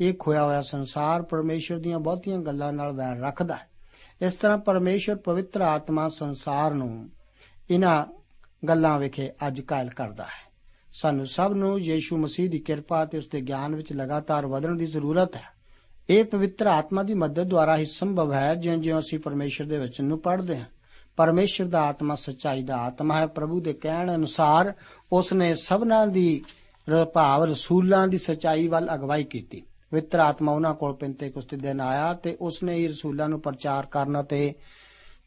ਇਹ 0.01 0.13
ਖੋਇਆ 0.19 0.45
ਹੋਇਆ 0.45 0.61
ਸੰਸਾਰ 0.61 1.21
ਪਰਮੇਸ਼ਰ 1.21 1.79
ਦੀਆਂ 1.79 1.99
ਬਹੁਤੀਆਂ 1.99 2.39
ਗੱਲਾਂ 2.39 2.73
ਨਾਲ 2.73 2.91
ਵੈਰ 2.91 3.19
ਰੱਖਦਾ 3.19 3.55
ਹੈ। 3.55 3.69
ਇਸ 4.21 4.33
ਤਰ੍ਹਾਂ 4.33 4.57
ਪਰਮੇਸ਼ਰ 4.57 5.15
ਪਵਿੱਤਰ 5.15 5.61
ਆਤਮਾ 5.61 6.09
ਸੰਸਾਰ 6.09 6.73
ਨੂੰ 6.73 7.09
ਇਹਨਾਂ 7.71 8.05
ਗੱਲਾਂ 8.67 8.99
ਵਿਖੇ 8.99 9.31
ਅੱਜ 9.47 9.61
ਕਾਇਲ 9.61 9.89
ਕਰਦਾ 9.89 10.23
ਹੈ। 10.23 10.51
ਸਾਨੂੰ 10.93 11.25
ਸਭ 11.25 11.51
ਨੂੰ 11.55 11.79
ਯੀਸ਼ੂ 11.79 12.17
ਮਸੀਹ 12.17 12.49
ਦੀ 12.49 12.59
ਕਿਰਪਾ 12.59 13.05
ਤੇ 13.05 13.17
ਉਸ 13.17 13.27
ਦੇ 13.27 13.41
ਗਿਆਨ 13.41 13.75
ਵਿੱਚ 13.75 13.93
ਲਗਾਤਾਰ 13.93 14.45
ਵਧਣ 14.45 14.75
ਦੀ 14.75 14.85
ਜ਼ਰੂਰਤ 14.85 15.35
ਹੈ। 15.35 15.61
ਇਹ 16.09 16.23
ਪਵਿੱਤਰ 16.23 16.67
ਆਤਮਾ 16.67 17.03
ਦੀ 17.03 17.13
ਮਦਦ 17.13 17.43
ਦੁਆਰਾ 17.43 17.77
ਹੀ 17.77 17.85
ਸੰਭਵ 17.85 18.33
ਹੈ, 18.33 18.55
ਜਿਉਂ-ਜਿਉਂ 18.55 18.99
ਅਸੀਂ 18.99 19.19
ਪਰਮੇਸ਼ਰ 19.19 19.65
ਦੇ 19.65 19.77
ਵਚਨ 19.77 20.05
ਨੂੰ 20.05 20.19
ਪੜ੍ਹਦੇ 20.19 20.57
ਹਾਂ। 20.57 20.65
ਪਰਮੇਸ਼ਰ 21.15 21.65
ਦਾ 21.65 21.81
ਆਤਮਾ 21.81 22.15
ਸੱਚਾਈ 22.15 22.63
ਦਾ 22.63 22.77
ਆਤਮਾ 22.77 23.19
ਹੈ। 23.19 23.25
ਪ੍ਰਭੂ 23.25 23.61
ਦੇ 23.61 23.73
ਕਹਿਣ 23.73 24.15
ਅਨੁਸਾਰ 24.15 24.73
ਉਸ 25.13 25.33
ਨੇ 25.33 25.55
ਸਭਨਾਂ 25.55 26.07
ਦੀ 26.07 26.43
ਭਾਵ 27.13 27.43
ਰਸੂਲਾਂ 27.43 28.07
ਦੀ 28.07 28.17
ਸੱਚਾਈ 28.17 28.67
ਵੱਲ 28.67 28.95
ਅਗਵਾਈ 28.95 29.23
ਕੀਤੀ। 29.23 29.63
ਪਵਿੱਤਰ 29.91 30.19
ਆਤਮਾ 30.19 30.51
ਉਹਨਾਂ 30.51 30.73
ਕੋਲ 30.73 30.93
ਪਿੰਤੇਕੁਸਤ 30.93 31.55
ਦਿਨ 31.55 31.81
ਆਇਆ 31.81 32.13
ਤੇ 32.13 32.37
ਉਸ 32.41 32.63
ਨੇ 32.63 32.75
ਹੀ 32.75 32.87
ਰਸੂਲਾਂ 32.87 33.29
ਨੂੰ 33.29 33.41
ਪ੍ਰਚਾਰ 33.41 33.85
ਕਰਨ 33.85 34.21
ਅਤੇ 34.21 34.53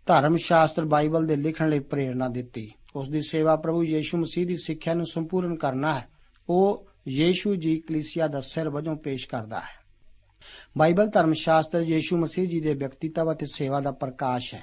ਧਰਮ 0.06 0.36
ਸ਼ਾਸਤਰ 0.36 0.84
ਬਾਈਬਲ 0.84 1.26
ਦੇ 1.26 1.36
ਲਿਖਣ 1.36 1.68
ਲਈ 1.68 1.78
ਪ੍ਰੇਰਣਾ 1.78 2.28
ਦਿੱਤੀ। 2.28 2.72
ਉਸ 2.96 3.08
ਦੀ 3.08 3.20
ਸੇਵਾ 3.22 3.56
ਪ੍ਰਭੂ 3.56 3.84
ਯੀਸ਼ੂ 3.84 4.18
ਮਸੀਹ 4.18 4.46
ਦੀ 4.46 4.56
ਸਿੱਖਿਆ 4.56 4.94
ਨੂੰ 4.94 5.06
ਸੰਪੂਰਨ 5.06 5.56
ਕਰਨਾ 5.56 5.94
ਹੈ। 5.94 6.08
ਉਹ 6.48 6.88
ਯੀਸ਼ੂ 7.08 7.54
ਜੀ 7.54 7.76
ਕਲੀਸਿਆ 7.76 8.26
ਦਾ 8.26 8.40
ਸਿਰ 8.40 8.70
ਵਜੋਂ 8.70 8.96
ਪੇਸ਼ 8.96 9.28
ਕਰਦਾ 9.28 9.60
ਹੈ। 9.60 9.84
ਬਾਈਬਲ 10.78 11.08
ਧਰਮ 11.08 11.32
ਸ਼ਾਸਤਰ 11.32 11.80
ਯੀਸ਼ੂ 11.80 12.16
ਮਸੀਹ 12.16 12.48
ਜੀ 12.48 12.60
ਦੇ 12.60 12.74
ਵਿਅਕਤੀਤਵ 12.74 13.32
ਅਤੇ 13.32 13.46
ਸੇਵਾ 13.52 13.80
ਦਾ 13.80 13.90
ਪ੍ਰਕਾਸ਼ 13.90 14.54
ਹੈ। 14.54 14.62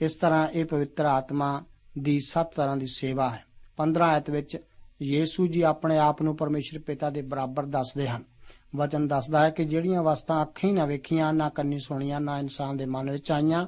ਇਸ 0.00 0.14
ਤਰ੍ਹਾਂ 0.14 0.48
ਇਹ 0.48 0.64
ਪਵਿੱਤਰ 0.64 1.04
ਆਤਮਾ 1.04 1.64
ਦੀ 1.98 2.20
ਸੱਤ 2.20 2.54
ਤਰ੍ਹਾਂ 2.54 2.76
ਦੀ 2.76 2.86
ਸੇਵਾ 2.86 3.30
ਹੈ। 3.30 3.44
15 3.76 4.04
ਆਇਤ 4.04 4.30
ਵਿੱਚ 4.30 4.56
ਯੀਸ਼ੂ 5.02 5.46
ਜੀ 5.46 5.62
ਆਪਣੇ 5.62 5.98
ਆਪ 5.98 6.22
ਨੂੰ 6.22 6.36
ਪਰਮੇਸ਼ਰ 6.36 6.78
ਪਿਤਾ 6.78 7.10
ਦੇ 7.10 7.22
ਬਰਾਬਰ 7.22 7.66
ਦੱਸਦੇ 7.66 8.08
ਹਨ। 8.08 8.24
ਵਚਨ 8.76 9.08
ਦੱਸਦਾ 9.08 9.44
ਹੈ 9.44 9.50
ਕਿ 9.50 9.64
ਜਿਹੜੀਆਂ 9.64 10.02
ਵਸਤਾਂ 10.02 10.42
ਅੱਖੀਂ 10.42 10.72
ਨਾ 10.72 10.86
ਵੇਖੀਆਂ, 10.86 11.32
ਨਾ 11.32 11.48
ਕੰਨੀ 11.48 11.78
ਸੁਣੀਆਂ, 11.78 12.20
ਨਾ 12.20 12.38
ਇਨਸਾਨ 12.38 12.76
ਦੇ 12.76 12.86
ਮਨ 12.86 13.10
ਵਿੱਚ 13.10 13.32
ਆਈਆਂ 13.32 13.66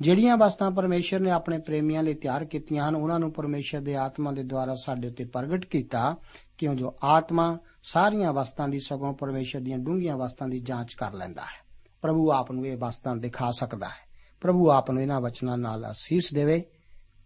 ਜਿਹੜੀਆਂ 0.00 0.36
ਵਸਤਾਂ 0.36 0.70
ਪਰਮੇਸ਼ਰ 0.70 1.20
ਨੇ 1.20 1.30
ਆਪਣੇ 1.30 1.58
ਪ੍ਰੇਮੀਆਂ 1.58 2.02
ਲਈ 2.02 2.14
ਤਿਆਰ 2.14 2.44
ਕੀਤੀਆਂ 2.44 2.88
ਹਨ, 2.88 2.96
ਉਹਨਾਂ 2.96 3.18
ਨੂੰ 3.18 3.32
ਪਰਮੇਸ਼ਰ 3.32 3.80
ਦੇ 3.80 3.96
ਆਤਮਾ 3.96 4.32
ਦੇ 4.32 4.42
ਦੁਆਰਾ 4.42 4.74
ਸਾਡੇ 4.84 5.08
ਉੱਤੇ 5.08 5.24
ਪ੍ਰਗਟ 5.24 5.64
ਕੀਤਾ, 5.64 6.16
ਕਿਉਂ 6.58 6.74
ਜੋ 6.74 6.96
ਆਤਮਾ 7.04 7.58
ਸਾਰੀਆਂ 7.82 8.32
ਵਸਤਾਂ 8.32 8.68
ਦੀ 8.68 8.80
ਸਗੋਂ 8.80 9.14
ਪਰਮੇਸ਼ਰ 9.14 9.60
ਦੀਆਂ 9.60 9.78
ਡੂੰਘੀਆਂ 9.78 10.16
ਵਸਤਾਂ 10.16 10.48
ਦੀ 10.48 10.60
ਜਾਂਚ 10.60 10.94
ਕਰ 10.94 11.12
ਲੈਂਦਾ 11.12 11.42
ਹੈ। 11.42 11.64
ਪ੍ਰਭੂ 12.02 12.32
ਆਪ 12.32 12.52
ਨੂੰ 12.52 12.66
ਇਹ 12.66 12.76
ਵਸਤਾਂ 12.76 13.16
ਦਿਖਾ 13.16 13.50
ਸਕਦਾ 13.50 13.86
ਹੈ। 13.86 14.14
ਪ੍ਰਭੂ 14.40 14.70
ਆਪ 14.70 14.90
ਨੂੰ 14.90 15.02
ਇਹਨਾਂ 15.02 15.20
ਵਚਨਾਂ 15.20 15.58
ਨਾਲ 15.58 15.90
ਅਸੀਸ 15.90 16.34
ਦੇਵੇ। 16.34 16.64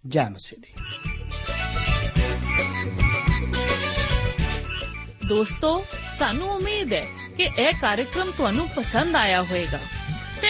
ਜੈ 0.08 0.30
ਮਸੀਹ 0.30 0.60
ਦੀ। 0.60 0.74
ਦੋਸਤੋ, 5.28 5.84
ਸਾਨੂੰ 6.18 6.48
ਉਮੀਦ 6.48 6.92
ਹੈ 6.92 7.04
ਕਿ 7.36 7.42
ਇਹ 7.42 7.72
ਕਾਰਜਕ੍ਰਮ 7.80 8.30
ਤੁਹਾਨੂੰ 8.36 8.68
ਪਸੰਦ 8.76 9.16
ਆਇਆ 9.16 9.42
ਹੋਵੇਗਾ। 9.42 9.76
ਤੇ 9.76 9.97